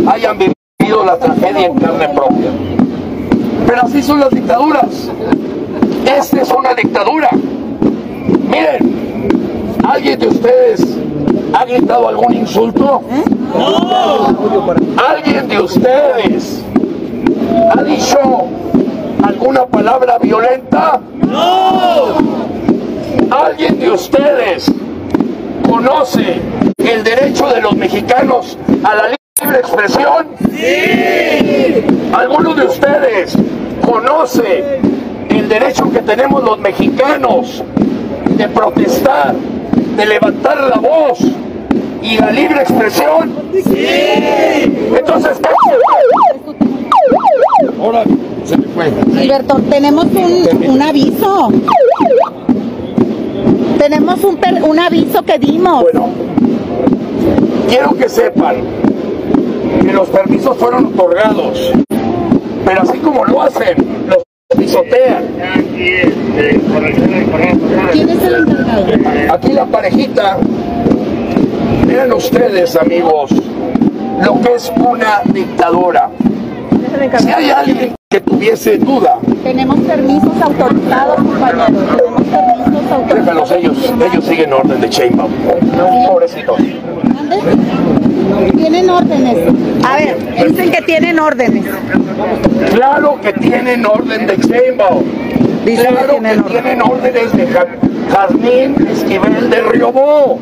hayan 0.05 0.37
vivido 0.37 1.05
la 1.05 1.17
tragedia 1.17 1.67
en 1.67 1.75
carne 1.75 2.09
propia. 2.09 2.51
Pero 3.65 3.81
así 3.83 4.03
son 4.03 4.19
las 4.19 4.31
dictaduras. 4.31 5.09
Esta 6.05 6.41
es 6.41 6.51
una 6.51 6.73
dictadura. 6.73 7.29
Miren, 8.49 9.77
¿alguien 9.87 10.19
de 10.19 10.27
ustedes 10.27 10.85
ha 11.53 11.63
gritado 11.63 12.09
algún 12.09 12.33
insulto? 12.33 13.01
¿Alguien 15.07 15.47
de 15.47 15.61
ustedes 15.61 16.61
ha 17.73 17.81
dicho 17.81 18.19
alguna 19.25 19.65
palabra 19.65 20.17
violenta? 20.19 21.01
¡No! 21.15 22.15
¿Alguien 23.31 23.79
de 23.79 23.89
ustedes 23.89 24.71
conoce 25.67 26.39
el 26.77 27.03
derecho 27.03 27.47
de 27.47 27.61
los 27.61 27.75
mexicanos 27.75 28.57
a 28.83 28.95
la 28.95 29.15
libre 29.41 29.59
expresión? 29.59 30.27
¡Sí! 30.51 31.83
¿Alguno 32.13 32.53
de 32.53 32.65
ustedes 32.65 33.35
conoce 33.83 34.79
el 35.29 35.49
derecho 35.49 35.91
que 35.91 35.99
tenemos 35.99 36.43
los 36.43 36.59
mexicanos 36.59 37.63
de 38.37 38.47
protestar, 38.49 39.33
de 39.97 40.05
levantar 40.05 40.61
la 40.61 40.77
voz 40.77 41.19
y 42.01 42.17
la 42.19 42.29
libre 42.29 42.61
expresión? 42.61 43.33
¡Sí! 43.53 44.93
Entonces, 44.95 45.39
ahora 47.79 48.03
se 48.43 48.57
me 48.57 48.67
fue. 48.67 48.91
Gilberto, 49.19 49.55
tenemos 49.69 50.05
un, 50.05 50.69
un 50.69 50.81
aviso. 50.81 51.49
Tenemos 53.79 54.23
un, 54.23 54.37
per- 54.37 54.63
un 54.63 54.79
aviso 54.79 55.21
que 55.23 55.37
dimos. 55.37 55.83
Bueno, 55.83 56.09
quiero 57.69 57.93
que 57.95 58.09
sepan 58.09 58.55
que 59.81 59.91
los 59.93 60.07
permisos 60.09 60.57
fueron 60.57 60.87
otorgados, 60.87 61.71
pero 62.65 62.81
así 62.81 62.97
como 62.99 63.25
lo 63.25 63.41
hacen, 63.43 63.75
los 64.07 64.23
pisotean. 64.57 65.23
¿Quién 67.91 68.09
es 68.09 68.23
el 68.23 68.35
encargado? 68.35 68.85
Aquí 69.33 69.51
la 69.53 69.65
parejita, 69.65 70.37
miren 71.85 72.13
ustedes 72.13 72.75
amigos, 72.75 73.31
lo 74.23 74.41
que 74.41 74.53
es 74.55 74.71
una 74.77 75.21
dictadura. 75.25 76.09
Si 77.19 77.29
hay 77.31 77.49
alguien 77.49 77.95
que 78.09 78.19
tuviese 78.21 78.77
duda, 78.77 79.17
Tenemos 79.43 79.79
permisos 79.81 80.41
autorizados, 80.41 81.15
compañeros. 81.15 81.67
Tenemos 81.97 82.23
permisos 82.23 82.91
autorizados. 82.91 83.51
ellos, 83.51 83.93
ellos 84.11 84.25
siguen 84.25 84.53
orden 84.53 84.81
de 84.81 84.89
Sheinbaum. 84.89 85.31
Pobrecitos. 86.07 86.57
Tienen 88.55 88.89
órdenes. 88.89 89.37
A 89.87 89.95
ver, 89.97 90.47
dicen 90.49 90.71
que 90.71 90.81
tienen 90.81 91.19
órdenes. 91.19 91.65
Claro 92.73 93.19
que 93.21 93.33
tienen 93.33 93.85
orden 93.85 94.27
de 94.27 94.37
Sheinbaum. 94.37 95.03
Claro 95.65 96.17
que 96.21 96.43
tienen 96.49 96.81
órdenes 96.81 97.31
de 97.33 97.47
Ja- 97.47 97.65
Jazmín 98.11 98.87
Esquivel 98.89 99.49
de 99.49 99.61
Riobó. 99.61 100.39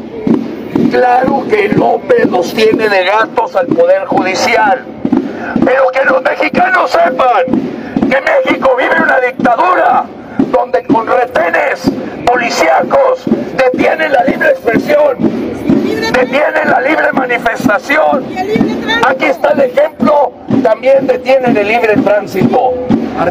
Claro 0.92 1.44
que 1.50 1.70
López 1.70 2.30
los 2.30 2.54
tiene 2.54 2.90
de 2.90 3.06
gatos 3.06 3.56
al 3.56 3.68
Poder 3.68 4.06
Judicial. 4.06 4.84
Pero 5.66 5.92
que 5.92 6.06
los 6.06 6.22
mexicanos 6.22 6.92
sepan 6.92 7.46
que 8.10 8.22
México 8.22 8.76
vive 8.78 9.02
una 9.02 9.20
dictadura 9.20 10.06
donde 10.52 10.84
con 10.84 11.08
retenes 11.08 11.92
policíacos 12.26 13.24
detienen 13.58 14.12
la 14.12 14.24
libre 14.24 14.50
expresión, 14.50 15.18
detienen 16.14 16.70
la 16.70 16.82
libre 16.82 17.12
manifestación. 17.14 18.26
Aquí 19.08 19.26
está 19.26 19.50
el 19.50 19.62
ejemplo, 19.62 20.32
también 20.62 21.08
detienen 21.08 21.58
el 21.58 21.68
libre 21.68 21.96
tránsito. 21.98 22.74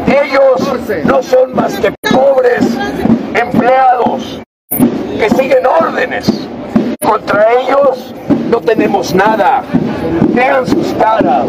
Ellos 0.07 1.05
no 1.05 1.21
son 1.23 1.53
más 1.55 1.75
que 1.77 1.93
pobres 2.11 2.65
empleados 3.33 4.41
que 4.69 5.29
siguen 5.29 5.65
órdenes. 5.65 6.47
Contra 7.01 7.45
ellos 7.59 8.13
no 8.53 8.61
tenemos 8.61 9.15
nada. 9.15 9.63
Vean 10.29 10.67
sus 10.67 10.93
caras. 10.93 11.47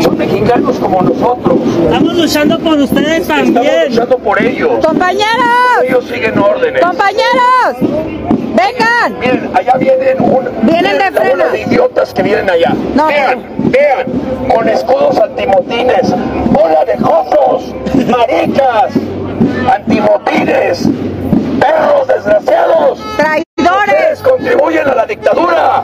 Son 0.00 0.18
mexicanos 0.18 0.76
como 0.80 1.00
nosotros. 1.00 1.56
Estamos 1.84 2.14
luchando 2.16 2.58
por 2.58 2.78
ustedes 2.80 3.20
Estamos 3.22 3.54
también. 3.54 3.90
luchando 3.90 4.18
por 4.18 4.42
ellos. 4.42 4.84
¡Compañeros! 4.84 5.84
Ellos 5.84 6.04
siguen 6.06 6.36
órdenes. 6.36 6.82
¡Compañeros! 6.82 7.76
¡Vengan! 8.56 9.20
Miren, 9.20 9.50
allá 9.54 9.74
vienen 9.78 10.20
un, 10.20 10.48
Vienen 10.62 10.98
de 10.98 11.12
frena. 11.12 11.44
de 11.46 11.60
idiotas 11.60 12.12
que 12.12 12.22
vienen 12.24 12.50
allá. 12.50 12.72
No. 12.96 13.06
Vean, 13.06 13.44
vean, 13.66 14.06
con 14.52 14.68
escudos 14.68 15.18
antimotines, 15.20 16.12
bola 16.50 16.84
de 16.84 16.98
jotos, 16.98 17.72
maricas, 18.08 18.92
antimotines, 19.72 20.88
perros 21.60 22.08
desgraciados. 22.08 22.98
¡Traidores! 23.16 23.44
Ustedes 23.86 24.22
contribuyen 24.22 24.88
a 24.88 24.94
la 24.96 25.06
dictadura. 25.06 25.82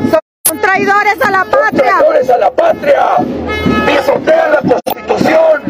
¡Son 0.49 0.59
traidores 0.61 1.21
a 1.21 1.31
la 1.31 1.45
patria! 1.45 1.97
traidores 1.99 2.31
a 2.31 2.39
la 2.39 2.51
patria, 2.51 3.07
pisotean 3.87 4.53
la 4.53 4.63
constitución, 4.63 5.63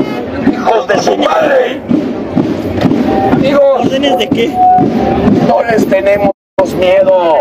hijos 0.52 0.86
de 0.86 0.98
su 1.02 1.16
madre. 1.16 1.80
Amigos, 3.32 3.86
¿Órdenes 3.86 4.18
de 4.18 4.28
qué? 4.28 4.48
no 5.48 5.64
les 5.64 5.84
tenemos 5.88 6.30
miedo. 6.78 7.38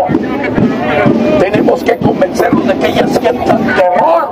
Tenemos 1.38 1.84
que 1.84 1.96
convencerlos 1.98 2.66
de 2.66 2.74
que 2.74 2.86
ellas 2.88 3.10
sientan 3.20 3.66
terror 3.76 4.30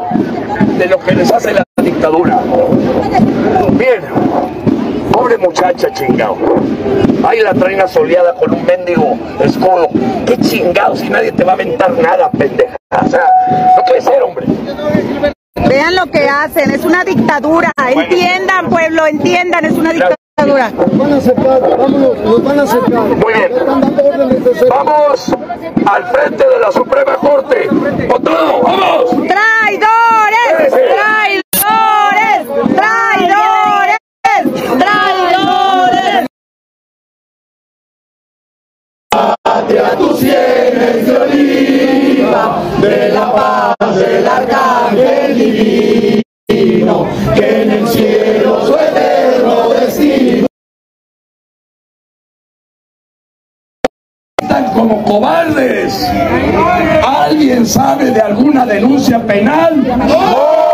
de 0.77 0.87
lo 0.87 0.99
que 0.99 1.15
les 1.15 1.33
hace 1.33 1.53
la 1.53 1.63
dictadura. 1.81 2.41
Pobre 5.27 5.39
muchacha 5.39 5.93
chingado. 5.93 6.37
Ahí 7.27 7.41
la 7.41 7.53
traen 7.53 7.81
asoleada 7.81 8.33
con 8.35 8.55
un 8.55 8.65
mendigo 8.65 9.19
escudo. 9.41 9.89
Qué 10.25 10.39
chingado 10.39 10.95
si 10.95 11.09
nadie 11.09 11.33
te 11.33 11.43
va 11.43 11.51
a 11.51 11.55
aventar 11.57 11.91
nada, 11.91 12.31
pendeja. 12.31 12.77
O 13.05 13.09
sea, 13.09 13.27
no 13.77 13.85
puede 13.87 14.03
ser, 14.03 14.23
hombre. 14.23 14.47
Vean 15.69 15.97
lo 15.97 16.07
que 16.07 16.29
hacen, 16.29 16.71
es 16.71 16.85
una 16.85 17.03
dictadura. 17.03 17.73
Entiendan, 17.77 18.69
pueblo, 18.71 19.05
entiendan, 19.05 19.65
es 19.65 19.73
una 19.73 19.93
dictadura. 19.95 20.71
Van 20.93 21.13
a 21.13 21.17
acercar, 21.17 21.61
vámonos, 21.61 22.19
nos 22.19 22.45
van 22.45 22.61
a 22.61 22.63
acercar. 22.63 23.03
Muy 23.03 23.35
bien. 23.35 23.53
Vamos 24.71 25.35
al 25.87 26.07
frente 26.07 26.49
de 26.49 26.59
la 26.61 26.71
Suprema 26.71 27.17
Corte. 27.17 27.67
¡Con 27.67 28.23
todo! 28.23 28.63
¡Vamos! 28.63 29.11
¡Traidores! 29.11 30.71
¡Traidores! 30.71 31.43
¡Traidores! 32.77 33.97
¡Traidores! 34.79 36.27
Tus 39.67 40.21
sienes 40.21 41.07
de 41.07 41.17
oliva, 41.17 42.63
de 42.81 43.09
la 43.09 43.33
paz 43.33 43.97
del 43.97 44.27
arcángel 44.27 45.35
divino, 45.35 47.09
que 47.35 47.63
en 47.63 47.71
el 47.73 47.89
cielo 47.89 48.65
su 48.65 48.75
eterno 48.75 49.71
destino. 49.71 50.47
Están 54.41 54.73
como 54.73 55.03
cobardes. 55.03 56.09
¿Alguien 57.05 57.67
sabe 57.67 58.13
de 58.13 58.21
alguna 58.21 58.65
denuncia 58.67 59.19
penal? 59.27 59.85
¡No! 60.07 60.66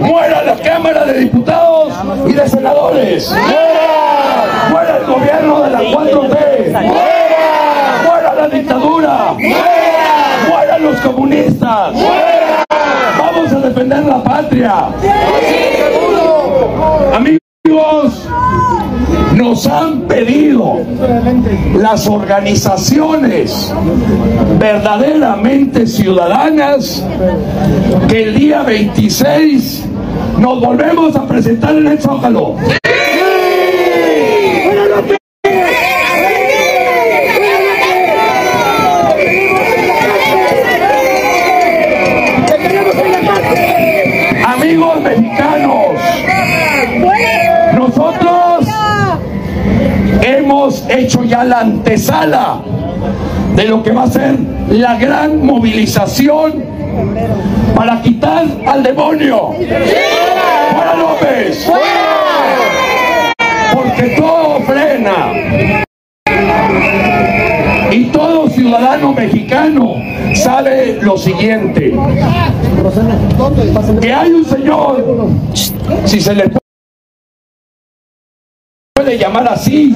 ¡Muera 0.00 0.42
la 0.42 0.56
Cámara 0.56 1.04
de 1.04 1.20
Diputados 1.20 1.92
y 2.26 2.32
de 2.32 2.48
Senadores! 2.48 3.30
¡Muera! 3.30 4.68
¡Muera 4.70 4.96
el 4.98 5.06
gobierno 5.06 5.62
de 5.62 5.70
la 5.70 5.80
4T! 5.80 6.70
¡Muera! 6.70 8.02
¡Muera 8.04 8.34
la 8.34 8.48
dictadura! 8.48 9.34
¡Muera! 9.38 10.48
¡Mueran 10.48 10.82
los 10.82 10.96
comunistas! 11.00 11.92
¡Muera! 11.92 12.64
¡Vamos 13.18 13.52
a 13.52 13.60
defender 13.60 14.04
la 14.04 14.22
patria! 14.22 14.88
Amigos, 17.14 18.23
nos 19.54 19.68
han 19.68 20.00
pedido 20.08 20.80
las 21.76 22.08
organizaciones 22.08 23.72
verdaderamente 24.58 25.86
ciudadanas 25.86 27.06
que 28.08 28.24
el 28.24 28.34
día 28.34 28.64
26 28.64 29.84
nos 30.40 30.60
volvemos 30.60 31.14
a 31.14 31.24
presentar 31.28 31.76
en 31.76 31.86
el 31.86 32.00
Zócalo. 32.00 32.56
Hecho 50.98 51.24
ya 51.24 51.44
la 51.44 51.60
antesala 51.60 52.60
de 53.54 53.64
lo 53.64 53.82
que 53.82 53.92
va 53.92 54.04
a 54.04 54.10
ser 54.10 54.36
la 54.68 54.96
gran 54.96 55.44
movilización 55.44 56.64
para 57.74 58.00
quitar 58.02 58.44
al 58.66 58.82
demonio. 58.82 59.50
¡Fuera 60.72 60.94
López! 60.96 61.70
Porque 63.72 64.16
todo 64.16 64.60
frena. 64.60 65.84
Y 67.90 68.04
todo 68.06 68.48
ciudadano 68.48 69.12
mexicano 69.12 69.94
sabe 70.34 70.98
lo 71.00 71.16
siguiente. 71.16 71.94
Que 74.00 74.12
hay 74.12 74.30
un 74.32 74.44
señor, 74.44 75.28
si 76.04 76.20
se 76.20 76.34
le 76.34 76.63
llamar 79.18 79.48
así, 79.48 79.94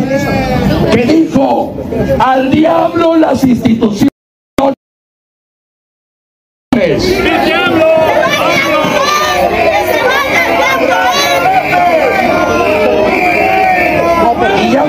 que 0.93 1.03
dijo 1.05 1.75
al 2.19 2.51
diablo 2.51 3.16
las 3.16 3.45
instituciones. 3.45 4.09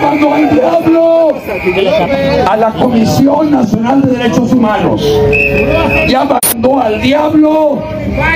Mandó 0.02 0.34
al 0.34 0.50
diablo 0.50 1.30
a 2.48 2.58
la 2.58 2.72
Comisión 2.72 3.52
Nacional 3.52 4.02
de 4.02 4.12
Derechos 4.18 4.54
Humanos. 4.54 5.04
Ya 6.08 6.24
mandó 6.24 6.80
al 6.80 7.02
diablo 7.02 7.84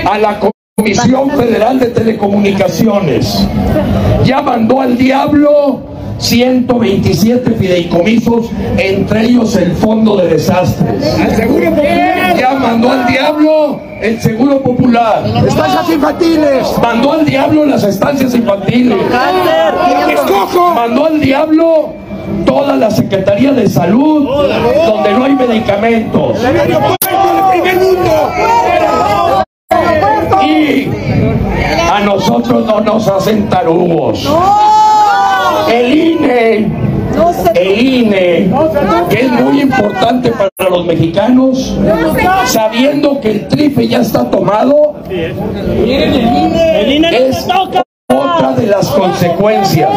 a 0.05 0.17
la 0.17 0.39
Comisión 0.39 0.52
Federal 0.83 1.79
de 1.79 1.85
Telecomunicaciones. 1.87 3.47
Ya 4.25 4.41
mandó 4.41 4.81
al 4.81 4.97
diablo 4.97 5.81
127 6.17 7.51
fideicomisos, 7.51 8.49
entre 8.77 9.25
ellos 9.25 9.55
el 9.55 9.73
Fondo 9.73 10.17
de 10.17 10.29
Desastres. 10.29 11.15
Ya 12.37 12.53
mandó 12.53 12.91
al 12.91 13.05
diablo 13.05 13.79
el 14.01 14.19
Seguro 14.19 14.61
Popular. 14.63 15.23
Estancias 15.47 15.89
infantiles. 15.89 16.67
Mandó 16.81 17.13
al 17.13 17.25
diablo 17.25 17.65
las 17.65 17.83
estancias 17.83 18.33
infantiles. 18.33 18.97
Mandó 20.75 21.05
al 21.05 21.19
diablo 21.19 21.93
toda 22.45 22.75
la 22.75 22.89
Secretaría 22.89 23.51
de 23.51 23.69
Salud, 23.69 24.25
donde 24.87 25.13
no 25.13 25.23
hay 25.25 25.35
medicamentos. 25.35 26.39
Y 30.45 30.89
A 31.91 31.99
nosotros 32.01 32.65
no 32.65 32.81
nos 32.81 33.07
hacen 33.07 33.49
tarugos. 33.49 34.27
El 35.71 35.97
INE, 35.97 36.71
el 37.55 37.81
INE, 37.81 38.51
que 39.09 39.21
es 39.21 39.31
muy 39.31 39.61
importante 39.61 40.31
para 40.31 40.69
los 40.69 40.85
mexicanos, 40.85 41.77
sabiendo 42.45 43.19
que 43.21 43.31
el 43.31 43.47
trife 43.47 43.87
ya 43.87 44.01
está 44.01 44.29
tomado, 44.29 44.95
es 45.09 45.33
las 48.67 48.87
consecuencias. 48.89 49.91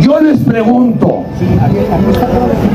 Yo 0.00 0.20
les 0.20 0.38
pregunto, 0.40 1.24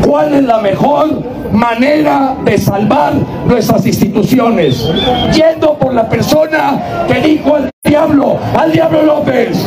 ¿cuál 0.06 0.34
es 0.34 0.44
la 0.44 0.60
mejor 0.60 1.24
manera 1.52 2.36
de 2.44 2.58
salvar 2.58 3.14
nuestras 3.48 3.86
instituciones? 3.86 4.88
Yendo 5.34 5.76
por 5.76 5.94
la 5.94 6.08
persona 6.10 7.06
que 7.08 7.22
dijo 7.22 7.56
al 7.56 7.70
diablo, 7.84 8.38
al 8.58 8.72
diablo 8.72 9.04
López. 9.04 9.66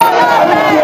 Mexicanos, 0.00 0.83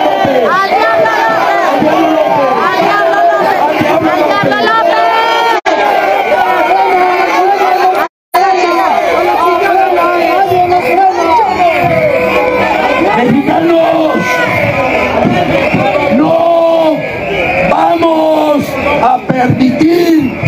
permitir. 19.40 20.38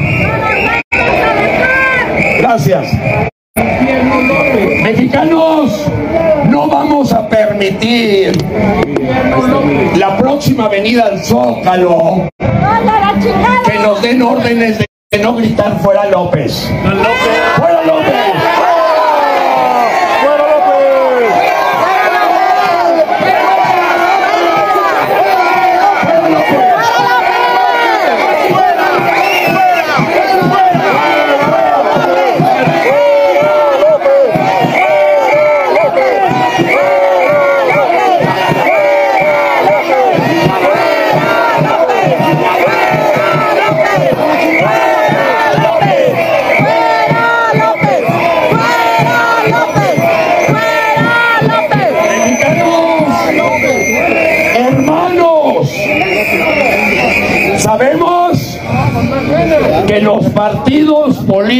Gracias. 2.40 2.92
Mexicanos, 4.82 5.86
no 6.48 6.66
vamos 6.68 7.12
a 7.12 7.28
permitir 7.28 8.32
la 9.96 10.16
próxima 10.16 10.68
venida 10.68 11.04
al 11.04 11.24
Zócalo 11.24 12.28
que 13.66 13.78
nos 13.78 14.02
den 14.02 14.22
órdenes 14.22 14.84
de 15.10 15.18
no 15.18 15.36
gritar 15.36 15.78
fuera 15.80 16.06
López. 16.06 16.70
¡Fuera 16.82 16.96
López! 16.96 17.51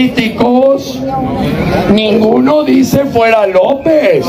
Políticos, 0.03 1.00
ninguno 1.92 2.64
dice 2.64 3.05
fuera 3.07 3.46
López. 3.46 4.24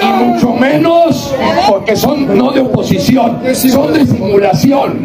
Y 0.00 0.06
mucho 0.06 0.52
menos 0.52 1.34
porque 1.68 1.94
son 1.94 2.36
no 2.36 2.50
de 2.50 2.60
oposición, 2.60 3.40
son 3.54 3.92
de 3.92 4.06
simulación. 4.06 4.98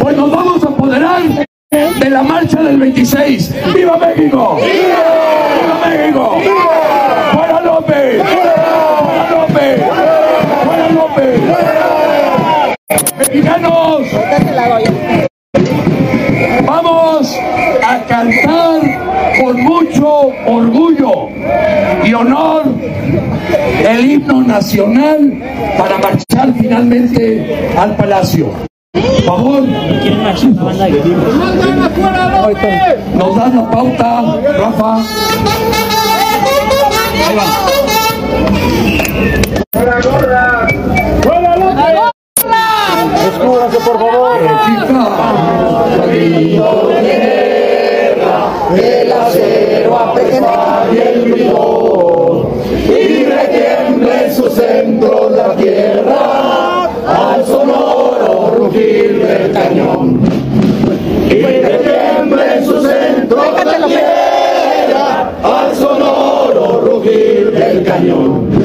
Pues 0.00 0.16
nos 0.16 0.30
vamos 0.30 0.62
a 0.62 0.68
apoderar 0.68 1.22
de 1.70 2.10
la 2.10 2.22
marcha 2.22 2.62
del 2.62 2.78
26. 2.78 3.54
¡Viva 3.74 3.96
México! 3.96 4.58
¡Viva 4.62 5.43
nacional 24.64 25.42
para 25.76 25.98
marchar 25.98 26.54
finalmente 26.58 27.70
al 27.76 27.94
palacio. 27.96 28.50
Por 28.94 29.24
favor, 29.24 29.62
nos 33.14 33.36
dan 33.36 33.56
la 33.56 33.70
pauta, 33.70 34.22
Rafa. 34.56 35.04
Descúbrase, 43.24 43.78
por 43.80 43.98
favor. 43.98 44.24
Rugir 68.00 68.14
del 68.14 68.63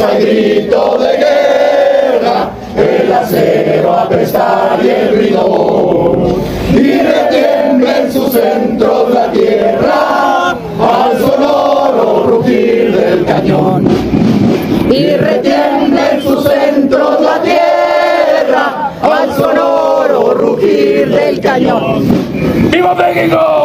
al 0.00 0.20
grito 0.20 0.98
de 0.98 1.16
guerra, 1.16 2.50
el 2.76 3.12
acero 3.12 3.92
a 3.92 4.08
prestar 4.08 4.78
y 4.82 4.88
el 4.88 5.16
bridón, 5.16 6.42
y 6.72 6.98
retiembla 7.00 7.98
en 7.98 8.12
su 8.12 8.28
centro 8.28 9.08
la 9.08 9.32
tierra, 9.32 10.50
al 10.50 11.18
sonoro 11.18 12.24
rugir 12.28 12.96
del 12.96 13.24
cañón. 13.24 13.88
Y 14.88 15.16
retiembla 15.16 16.10
en 16.12 16.22
su 16.22 16.40
centro 16.42 17.18
la 17.20 17.42
tierra, 17.42 18.92
al 19.02 19.34
sonoro 19.34 20.34
rugir 20.34 21.08
del 21.08 21.40
cañón. 21.40 22.04
¡Viva 22.70 22.94
México! 22.94 23.57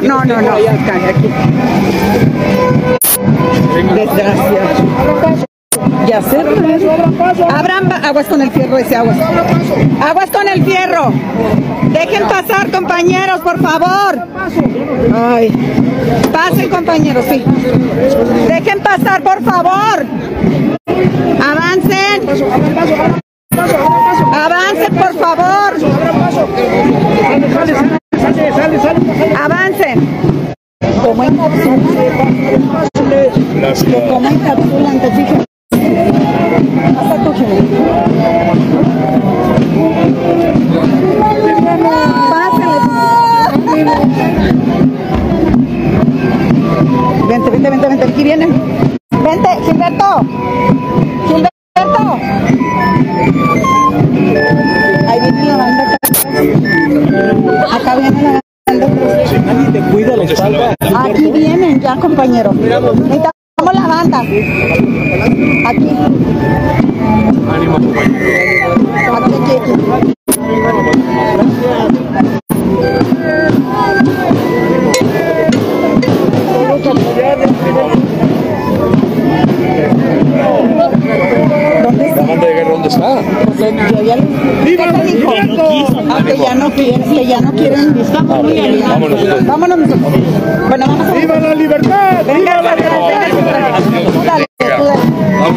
Por- 0.00 0.08
no, 0.08 0.24
no, 0.24 0.40
no. 0.40 0.56
Desgracia. 3.94 4.62
Ya 6.06 6.22
sé. 6.22 6.38
Abran 7.54 7.92
aguas 7.92 8.26
con 8.26 8.40
el 8.40 8.50
fierro 8.50 8.78
ese, 8.78 8.96
aguas. 8.96 9.18
Aguas 10.00 10.30
con 10.30 10.48
el 10.48 10.64
fierro. 10.64 11.12
Dejen 11.92 12.22
pasar, 12.28 12.70
compañeros, 12.70 13.40
por 13.40 13.60
favor. 13.60 14.26
Ay. 15.14 15.52
Pasen, 16.32 16.70
compañeros, 16.70 17.24
sí. 17.28 17.44
Dejen 18.48 18.80
pasar, 18.80 19.22
por 19.22 19.42
favor. 19.42 20.06
Vente, 47.28 47.50
vente, 47.50 47.70
vente, 47.70 47.88
vente. 47.88 48.04
Aquí 48.04 48.24
vienen. 48.24 48.50
Vente, 49.22 49.48
Gilberto. 49.64 50.20
Gilberto. 51.26 52.18
Ahí 55.08 55.20
viene 55.20 55.44
la 55.44 55.56
banda. 55.56 55.96
acá. 57.72 57.96
Viene 57.96 58.22
la 58.22 58.86
banda. 58.86 58.90
Nadie 59.46 59.70
te 59.72 59.80
cuida 59.90 60.16
la 60.16 60.24
espalda. 60.24 60.74
Aquí 60.80 61.30
vienen 61.32 61.80
ya, 61.80 61.96
compañeros. 61.96 62.54
Necesitamos 62.54 63.74
la 63.74 63.86
banda. 63.86 64.20
Aquí. 64.20 64.38
Aquí, 65.66 65.88
aquí, 67.46 68.59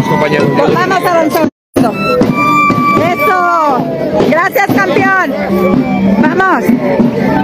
compañeros. 0.10 0.50
Vamos. 6.22 6.64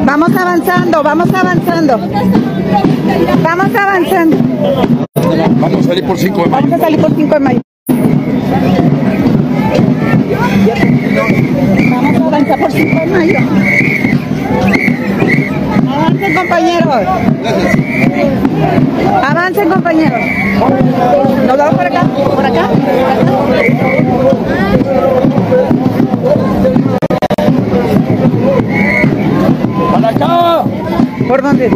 Vamos 0.06 0.36
avanzando, 0.36 1.04
vamos 1.04 1.34
avanzando. 1.34 2.00
Vamos 3.44 3.76
avanzando. 3.76 4.38
Vamos 5.60 5.80
a 5.80 5.84
salir 5.84 6.04
por 6.06 6.18
5 6.18 6.44
de 6.44 6.50
mayo. 6.50 6.68
Vamos 6.68 6.74
a 6.74 6.84
salir 6.84 7.00
por 7.00 7.16
5 7.16 7.34
de 7.34 7.40
mayo. 7.40 7.62
Vamos 11.92 12.22
a 12.22 12.26
avanzar 12.28 12.60
por 12.60 12.72
5 12.72 13.00
de 13.00 13.06
mayo. 13.06 13.40
Avancen, 15.90 16.34
compañeros. 16.36 16.96
Avancen, 19.24 19.70
compañeros. 19.70 20.20
¿Nos 21.48 21.58
vamos 21.58 21.76
por 21.76 21.86
acá? 21.86 22.02
¿Por 22.36 22.46
acá? 22.46 22.70
¿Por 31.30 31.44
dónde? 31.44 31.70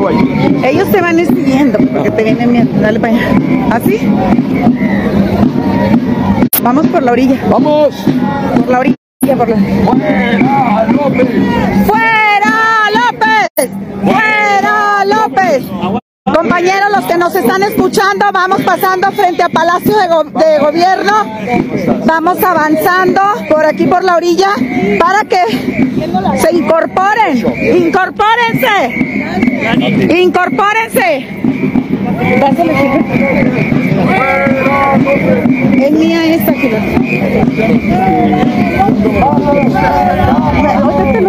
Ellos 0.63 0.89
te 0.91 0.99
van 0.99 1.15
siguiendo 1.27 1.77
porque 1.93 2.09
te 2.09 2.23
vienen 2.23 2.51
miedo. 2.51 2.69
Dale 2.81 2.99
para 2.99 3.13
allá. 3.13 3.27
¿Así? 3.69 3.99
Vamos 6.63 6.87
por 6.87 7.03
la 7.03 7.11
orilla. 7.11 7.39
¡Vamos! 7.51 7.93
Por 8.57 8.67
la 8.67 8.79
orilla, 8.79 8.97
por 9.37 9.49
la 9.49 9.55
¡Fuera, 9.85 10.87
López! 10.91 11.27
¡Fuera 11.85 12.89
López! 12.95 13.69
¡Fuera 14.03 15.05
López! 15.05 15.63
Compañeros, 16.33 16.89
los 16.95 17.05
que 17.05 17.12
nos 17.23 17.35
están 17.35 17.63
escuchando, 17.63 18.25
vamos 18.33 18.61
pasando 18.63 19.09
frente 19.13 19.43
a 19.43 19.47
Palacio 19.49 19.95
de, 19.97 20.07
Go- 20.09 20.25
de 20.25 20.59
Gobierno, 20.59 21.13
vamos 22.05 22.43
avanzando 22.43 23.21
por 23.49 23.65
aquí 23.65 23.85
por 23.85 24.03
la 24.03 24.17
orilla 24.17 24.49
para 24.99 25.23
que 25.23 25.41
se 26.37 26.53
incorporen, 26.53 27.37
incorpórense, 27.77 28.75
incorpórense. 30.21 31.27
Es 35.81 35.91
mía 35.91 36.35
esta. 36.35 36.51
Ahorita 40.83 41.11
te 41.11 41.21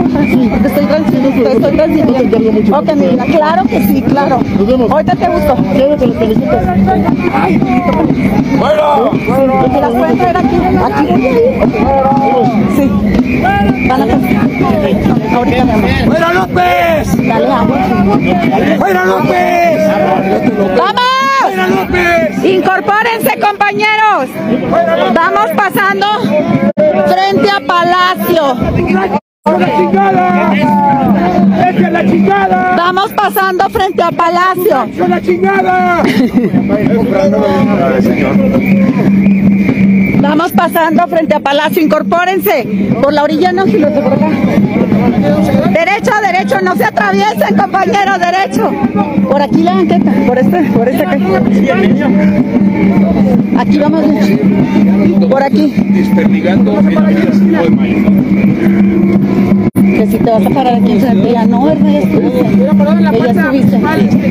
te 0.58 0.68
estoy 0.68 0.86
transmitiendo, 0.86 1.42
te 1.42 1.56
estoy 1.56 1.76
transmitiendo. 1.76 2.78
Ok, 2.78 2.94
mi 2.94 3.06
vida, 3.08 3.24
claro 3.24 3.64
que 3.64 3.80
sí, 3.86 4.02
claro. 4.02 4.40
Ahorita 4.90 5.16
te 5.16 5.28
busco. 5.28 5.56
¡Fuera! 8.58 9.10
¿Me 9.72 9.80
las 9.80 9.90
pueden 9.90 10.18
traer 10.18 10.36
aquí? 10.36 10.56
Aquí. 10.84 11.06
Sí. 12.76 12.84
Van 13.42 14.00
a. 14.00 14.14
Ahorita. 15.34 15.64
¡Fuera, 16.06 16.32
López! 16.32 17.16
Dale 17.16 17.52
agua. 17.52 17.78
¡Fuera, 18.78 19.04
López! 19.04 19.78
¡Vamos! 20.78 21.03
¡Fuera, 21.64 21.68
López! 21.68 22.44
Incorpórense, 22.44 23.38
compañeros. 23.40 24.28
Vamos 25.14 25.50
pasando 25.56 26.06
frente 27.06 27.50
a 27.50 27.60
Palacio. 27.60 28.54
¡La 29.58 29.76
chingada! 29.76 30.52
¡Echa 31.70 31.90
la 31.90 32.04
chingada! 32.04 32.74
Vamos 32.76 33.12
pasando 33.12 33.68
frente 33.70 34.02
a 34.02 34.10
Palacio. 34.10 34.84
¡Echa 34.84 35.08
la 35.08 35.22
chingada! 35.22 36.02
Vamos 40.24 40.52
pasando 40.52 41.06
frente 41.06 41.34
a 41.34 41.40
Palacio. 41.40 41.82
Incorpórense. 41.82 42.66
Por 43.02 43.12
la 43.12 43.24
orilla 43.24 43.52
no, 43.52 43.66
si 43.66 43.78
los 43.78 43.94
de 43.94 44.00
por 44.00 44.14
acá. 44.14 44.30
Derecho, 45.70 46.12
derecho, 46.22 46.60
no 46.62 46.74
se 46.76 46.84
atraviesen, 46.84 47.56
compañeros, 47.56 48.18
derecho. 48.18 48.70
Por 49.28 49.42
aquí 49.42 49.62
la 49.62 49.74
banqueta, 49.74 50.12
por 50.26 50.38
este, 50.38 50.62
por 50.70 50.88
este 50.88 51.04
acá. 51.04 51.16
Aquí 53.58 53.78
vamos, 53.78 54.04
por 55.30 55.42
aquí. 55.42 55.74
Desperdigando 55.90 56.78
en 56.78 56.94
la 56.94 57.00
vida 57.02 57.30
5 57.30 57.62
de 57.62 57.70
mayo. 57.70 57.96
Que 59.74 60.06
si 60.06 60.16
te 60.16 60.30
vas 60.30 60.46
a 60.46 60.50
parar 60.50 60.74
aquí 60.74 60.98
ya 60.98 61.46
no, 61.46 61.66
¿verdad? 61.66 62.00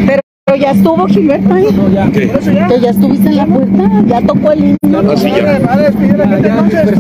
Ya 0.08 0.24
ya. 0.48 0.54
Pero 0.54 0.58
ya 0.58 0.72
estuvo 0.72 1.08
Gilberto 1.08 1.54
ahí. 1.54 1.68
¿Qué? 2.14 2.32
Que 2.68 2.80
ya 2.82 2.90
estuviste 2.90 3.30
en 3.30 3.36
la 3.38 3.46
puerta, 3.46 4.04
ya 4.08 4.22
tocó 4.22 4.52
el 4.52 4.78
himno. 4.84 5.12
Así 5.12 5.30
ya. 5.30 5.60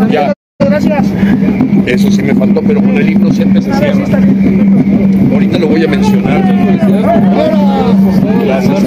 Ya. 0.09 0.33
Gracias. 0.59 1.07
Eso 1.85 2.09
sí 2.11 2.21
me 2.21 2.33
faltó, 2.33 2.61
pero 2.65 2.81
con 2.81 2.95
el 2.95 3.09
himno 3.09 3.31
siempre 3.31 3.61
se 3.61 3.73
cierra. 3.73 4.05
Ahorita 5.33 5.57
lo 5.59 5.67
voy 5.67 5.83
a 5.83 5.87
mencionar. 5.87 6.41
Gracias. 8.45 8.83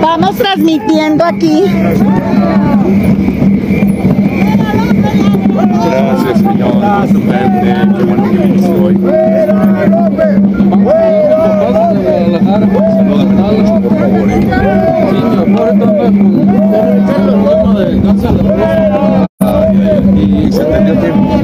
Vamos 0.00 0.36
transmitiendo 0.36 1.24
aquí. 1.24 1.64
Gracias, 5.84 6.38
señor. 6.38 6.72
Gusto 7.02 7.20
verte. 7.26 7.74
Qué 7.98 8.04
bueno 8.04 8.22
que 8.30 8.38
viniste 8.38 8.70
hoy. 8.70 8.96
Y 20.14 20.52
se 20.52 20.64
tenía 20.64 21.00
tiempo. 21.00 21.40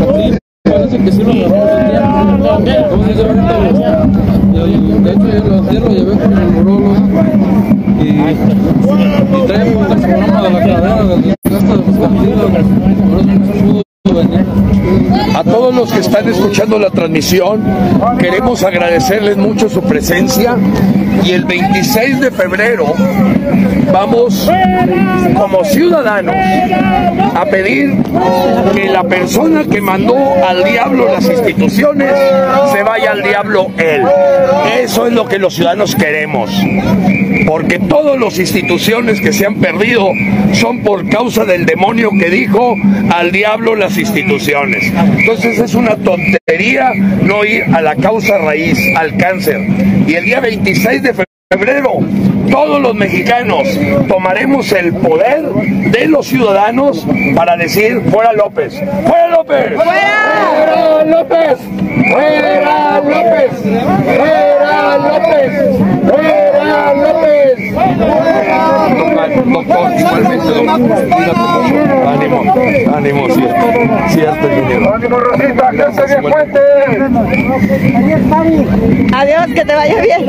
Parece 0.65 0.99
que 0.99 1.13
sí 1.13 1.23
lo 1.25 1.33
día. 1.33 1.49
Como 2.91 3.05
dice 3.05 3.23
ahorita, 3.25 3.59
de 4.99 5.11
hecho, 5.11 5.29
yo 5.29 5.41
lo, 5.45 5.63
lo 5.63 5.89
llevé 5.89 6.13
con 6.19 6.33
el 6.33 6.53
neurólogo 6.53 6.95
y, 8.01 8.05
y 8.07 9.47
traemos 9.47 9.91
el 9.91 9.99
programa 10.01 10.43
de 10.43 10.51
la 10.51 10.59
cadera 10.61 11.05
del 11.05 11.35
gasto 11.45 11.71
de 11.71 11.77
los 11.77 11.97
partidos. 11.97 12.51
Por 12.51 13.21
eso 13.21 13.33
no 13.65 13.83
pudo 14.05 14.15
venir. 14.15 14.58
A 15.35 15.45
todos 15.45 15.75
los 15.75 15.93
que 15.93 16.01
están 16.01 16.29
escuchando 16.29 16.79
la 16.79 16.91
transmisión, 16.91 17.63
queremos 18.19 18.63
agradecerles 18.63 19.37
mucho 19.37 19.69
su 19.69 19.83
presencia 19.83 20.57
y 21.25 21.33
el 21.33 21.45
26 21.45 22.21
de 22.21 22.31
febrero 22.31 22.95
vamos 23.93 24.51
como 25.37 25.65
ciudadanos 25.65 26.35
a 27.35 27.45
pedir 27.47 28.03
que 28.75 28.89
la 28.89 29.05
persona 29.05 29.65
que 29.65 29.81
mandó 29.81 30.17
al 30.47 30.65
diablo 30.65 31.07
las 31.13 31.25
instituciones 31.25 32.13
se 32.73 32.83
vaya 32.83 33.13
al 33.13 33.23
diablo 33.23 33.71
él. 33.79 34.03
Eso 34.81 35.07
es 35.07 35.13
lo 35.13 35.27
que 35.27 35.39
los 35.39 35.55
ciudadanos 35.55 35.95
queremos. 35.95 36.51
Porque 37.47 37.79
todas 37.79 38.19
las 38.19 38.39
instituciones 38.39 39.21
que 39.21 39.33
se 39.33 39.47
han 39.47 39.57
perdido 39.57 40.09
son 40.53 40.81
por 40.81 41.09
causa 41.09 41.45
del 41.45 41.67
demonio 41.67 42.11
que 42.19 42.31
dijo 42.31 42.75
al 43.11 43.33
diablo 43.33 43.75
las 43.75 43.97
instituciones. 43.97 44.88
Entonces 44.97 45.59
es 45.59 45.75
una 45.75 45.97
tontería 45.97 46.93
no 47.23 47.45
ir 47.45 47.65
a 47.75 47.81
la 47.81 47.95
causa 47.97 48.39
raíz, 48.39 48.79
al 48.97 49.17
cáncer. 49.17 49.61
Y 50.07 50.15
el 50.15 50.25
día 50.25 50.41
26 50.41 51.03
de 51.03 51.15
febrero, 51.53 52.01
todos 52.51 52.81
los 52.81 52.95
mexicanos 52.95 53.69
tomaremos 54.07 54.71
el 54.73 54.95
poder 54.95 55.43
de 55.43 56.07
los 56.07 56.27
ciudadanos 56.27 57.07
para 57.35 57.57
decir 57.57 58.03
fuera 58.11 58.33
López, 58.33 58.75
fuera 59.07 59.29
López, 59.29 59.75
fuera 59.75 61.05
López, 61.05 61.59
fuera 62.11 62.99
López, 62.99 63.51
fuera 64.17 64.99
López, 64.99 65.79
fuera 66.05 66.95
López. 66.95 67.68
Doctor, 69.45 69.93
igualmente, 69.99 70.47
doctor. 70.47 70.79
Ánimo, 72.09 72.39
ánimo, 72.95 73.29
cierto, 73.31 73.67
cierto, 74.09 74.49
ingeniero. 74.49 74.95
Ánimo, 74.95 75.19
Rosita, 75.19 75.71
que 75.71 75.93
se 75.93 76.03
Adiós, 79.15 79.47
que 79.55 79.65
te 79.65 79.75
vaya 79.75 80.01
bien. 80.01 80.23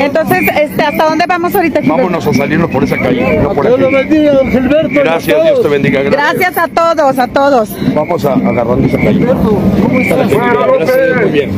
Entonces, 0.00 0.42
este, 0.60 0.77
¿hasta 0.88 1.04
dónde 1.04 1.24
vamos 1.28 1.54
ahorita? 1.54 1.80
Gilberto? 1.80 2.02
Vámonos 2.02 2.26
a 2.26 2.34
salirnos 2.34 2.70
por 2.70 2.84
esa 2.84 2.96
calle, 2.98 3.38
no 3.38 3.52
por 3.52 3.66
Dios 3.66 3.80
lo 3.80 3.86
aquí. 3.86 3.96
bendiga, 3.96 4.32
don 4.32 4.50
Gilberto. 4.50 4.88
Gracias, 4.92 5.44
Dios 5.44 5.62
te 5.62 5.68
bendiga. 5.68 6.02
Gracias. 6.02 6.38
Gracias 6.38 6.58
a 6.58 6.68
todos, 6.68 7.18
a 7.18 7.28
todos. 7.28 7.94
Vamos 7.94 8.24
a 8.24 8.32
agarrando 8.34 8.86
esa 8.86 8.98
calle. 8.98 9.26
Gracias, 9.26 11.16
muy 11.22 11.30
bien. 11.30 11.50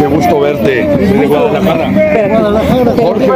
Qué 0.00 0.06
gusto 0.06 0.40
verte 0.40 0.86
de 0.86 1.26
Guadalajara. 1.26 1.92
Jorge. 2.96 3.28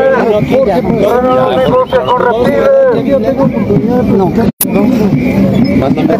Mándame 5.79 6.18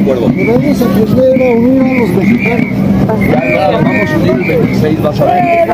Acuerdo. 0.00 0.28
Debemos 0.28 0.82
aprender 0.82 1.42
a 1.42 1.56
unir 1.56 1.82
a 1.82 2.00
los 2.00 2.10
mexicanos. 2.10 2.66
Ya, 3.08 3.50
ya, 3.50 3.70
vamos 3.70 4.10
a 4.10 4.16
unir 4.16 4.50
el 4.50 4.58
26, 4.60 5.02
vas 5.02 5.20
a 5.20 5.24
ver. 5.24 5.68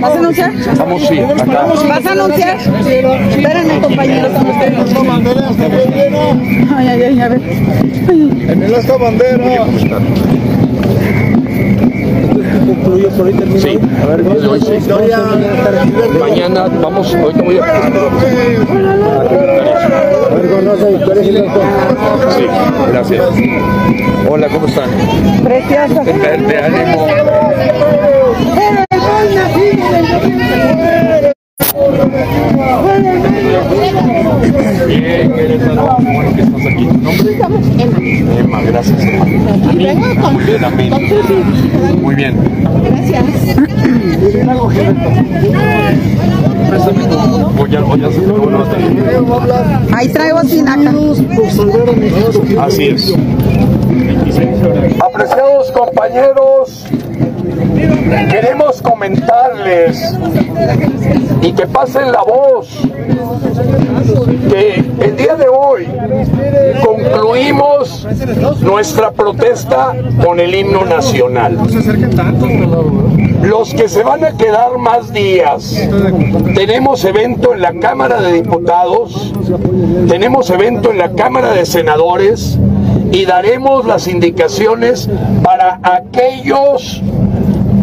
¿Vas 0.00 0.12
a 0.12 0.18
anunciar? 0.18 0.52
Vamos, 0.78 1.08
sí, 1.08 1.18
acá. 1.18 1.66
¿Vas 1.88 2.06
a 2.06 2.12
anunciar? 2.12 2.58
Espérenme, 2.58 3.80
compañeros. 3.80 4.32
Ay, 6.76 6.88
ay, 6.88 7.02
ay, 7.02 7.20
a 7.20 7.28
ver. 7.28 7.40
En 8.08 8.62
el 8.62 8.74
esta 8.74 8.96
bandera. 8.96 9.66
Concluyo 12.66 13.08
por 13.10 13.26
ahí 13.26 13.34
termino. 13.34 13.60
Sí, 13.60 13.78
a 14.02 14.06
ver, 14.06 14.48
hoy 14.48 14.60
sí. 14.60 14.72
Mañana 16.18 16.68
vamos, 16.82 17.14
ahorita 17.14 17.42
voy 17.42 17.58
a... 17.58 17.62
Sí, 22.36 22.46
gracias. 22.92 23.24
Hola, 24.28 24.48
¿cómo 24.48 24.66
están? 24.66 24.90
Precioso. 25.44 26.04
Verte, 26.04 26.58
ánimo. 26.58 27.06
Bien, 34.86 35.32
Querétaro, 35.32 35.96
bueno 36.00 36.34
que 36.34 36.42
estás 36.42 36.66
aquí. 36.66 36.86
¿Tu 36.86 36.98
nombre? 36.98 38.38
Emma, 38.38 38.60
gracias. 38.62 39.00
Emma. 39.02 40.30
Muy 40.30 40.44
bien, 40.44 40.64
amén. 40.64 40.92
Muy 42.02 42.14
bien. 42.14 42.34
Préstame 46.68 47.04
tu- 47.06 47.62
o 47.62 47.66
ya- 47.66 47.84
o 47.84 47.96
ya 47.96 48.10
se 48.10 48.20
te 48.20 48.26
lo 48.26 48.64
Ahí 49.96 50.08
traigo 50.08 50.40
sinaca. 50.44 50.92
Así 52.60 52.88
es. 52.88 53.14
Apreciados 55.00 55.70
compañeros, 55.72 56.86
queremos 58.30 58.82
comentarles 58.82 60.16
y 61.42 61.52
que 61.52 61.66
pasen 61.66 62.12
la 62.12 62.22
voz 62.22 62.68
que 64.48 64.84
el 65.00 65.16
día 65.16 65.34
de 65.36 65.48
hoy 65.48 65.86
concluimos 66.84 68.06
nuestra 68.60 69.10
protesta 69.10 69.94
con 70.24 70.40
el 70.40 70.54
himno 70.54 70.84
nacional. 70.84 71.58
Los 73.42 73.72
que 73.72 73.88
se 73.88 74.02
van 74.02 74.24
a 74.24 74.36
quedar 74.36 74.78
más 74.78 75.12
días, 75.12 75.88
tenemos 76.54 77.04
evento 77.04 77.54
en 77.54 77.62
la 77.62 77.72
Cámara 77.74 78.20
de 78.20 78.32
Diputados, 78.32 79.32
tenemos 80.08 80.50
evento 80.50 80.90
en 80.90 80.98
la 80.98 81.12
Cámara 81.12 81.52
de 81.52 81.64
Senadores 81.64 82.58
y 83.12 83.24
daremos 83.24 83.86
las 83.86 84.08
indicaciones 84.08 85.08
para 85.42 85.80
aquellos 85.82 87.02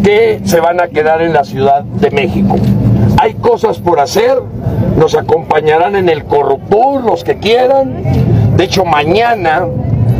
que 0.06 0.40
se 0.44 0.60
van 0.60 0.80
a 0.80 0.86
quedar 0.86 1.20
en 1.20 1.32
la 1.32 1.42
Ciudad 1.42 1.82
de 1.82 2.12
México. 2.12 2.54
Hay 3.18 3.34
cosas 3.34 3.80
por 3.80 3.98
hacer, 3.98 4.38
nos 4.96 5.16
acompañarán 5.16 5.96
en 5.96 6.08
el 6.08 6.24
Corruptur 6.26 7.02
los 7.02 7.24
que 7.24 7.38
quieran. 7.40 8.04
De 8.56 8.62
hecho, 8.62 8.84
mañana 8.84 9.66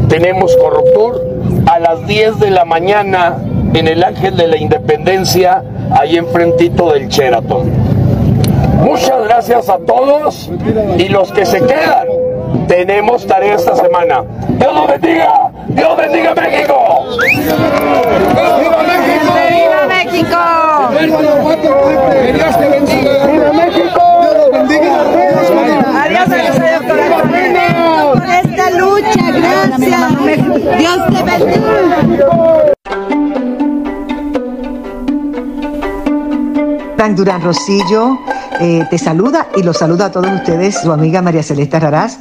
tenemos 0.09 0.57
Corruptur 0.57 1.23
a 1.71 1.79
las 1.79 2.05
10 2.05 2.41
de 2.41 2.51
la 2.51 2.65
mañana 2.65 3.37
en 3.75 3.87
el 3.87 4.03
Ángel 4.03 4.37
de 4.37 4.49
la 4.49 4.57
Independencia, 4.57 5.63
ahí 5.93 6.17
enfrentito 6.17 6.93
del 6.93 7.07
Sheraton. 7.07 7.71
Muchas 8.83 9.23
gracias 9.23 9.69
a 9.69 9.79
todos 9.79 10.51
y 10.99 11.09
los 11.11 11.31
que 11.31 11.47
se 11.47 11.61
quedan. 11.61 12.09
Tenemos 12.67 13.25
tarea 13.25 13.55
esta 13.55 13.77
semana. 13.77 14.25
Dios 14.49 14.75
los 14.75 14.89
bendiga. 14.89 15.53
Dios 15.69 15.97
bendiga 15.97 16.35
México. 16.35 16.75
¡Viva 19.97 20.13
México! 20.13 20.39
¡Viva 20.93 21.21
México! 21.43 21.75
Dios 22.35 22.59
te 22.59 22.69
bendiga. 22.69 23.27
¡Viva 23.27 23.53
México! 23.53 24.01
Dios 24.21 24.35
los 24.37 24.51
bendiga. 24.53 24.93
Adiós. 26.03 26.27
Por 28.13 28.29
esta 28.29 28.71
lucha, 28.71 29.25
gracias. 29.33 30.05
Dios 30.79 30.99
te 31.07 31.21
bendiga. 31.23 31.67
Frank 36.97 37.17
Durán 37.17 37.43
Rosillo 37.43 38.19
eh, 38.61 38.87
te 38.91 38.99
saluda 38.99 39.49
y 39.55 39.63
los 39.63 39.77
saluda 39.77 40.07
a 40.07 40.11
todos 40.11 40.31
ustedes, 40.33 40.81
su 40.81 40.91
amiga 40.93 41.21
María 41.21 41.43
Celeste 41.43 41.79
Raraz, 41.79 42.19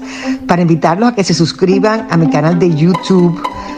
para 0.47 0.61
invitarlos 0.61 1.09
a 1.09 1.15
que 1.15 1.23
se 1.23 1.33
suscriban 1.33 2.07
a 2.09 2.17
mi 2.17 2.29
canal 2.29 2.59
de 2.59 2.73
YouTube, 2.75 3.41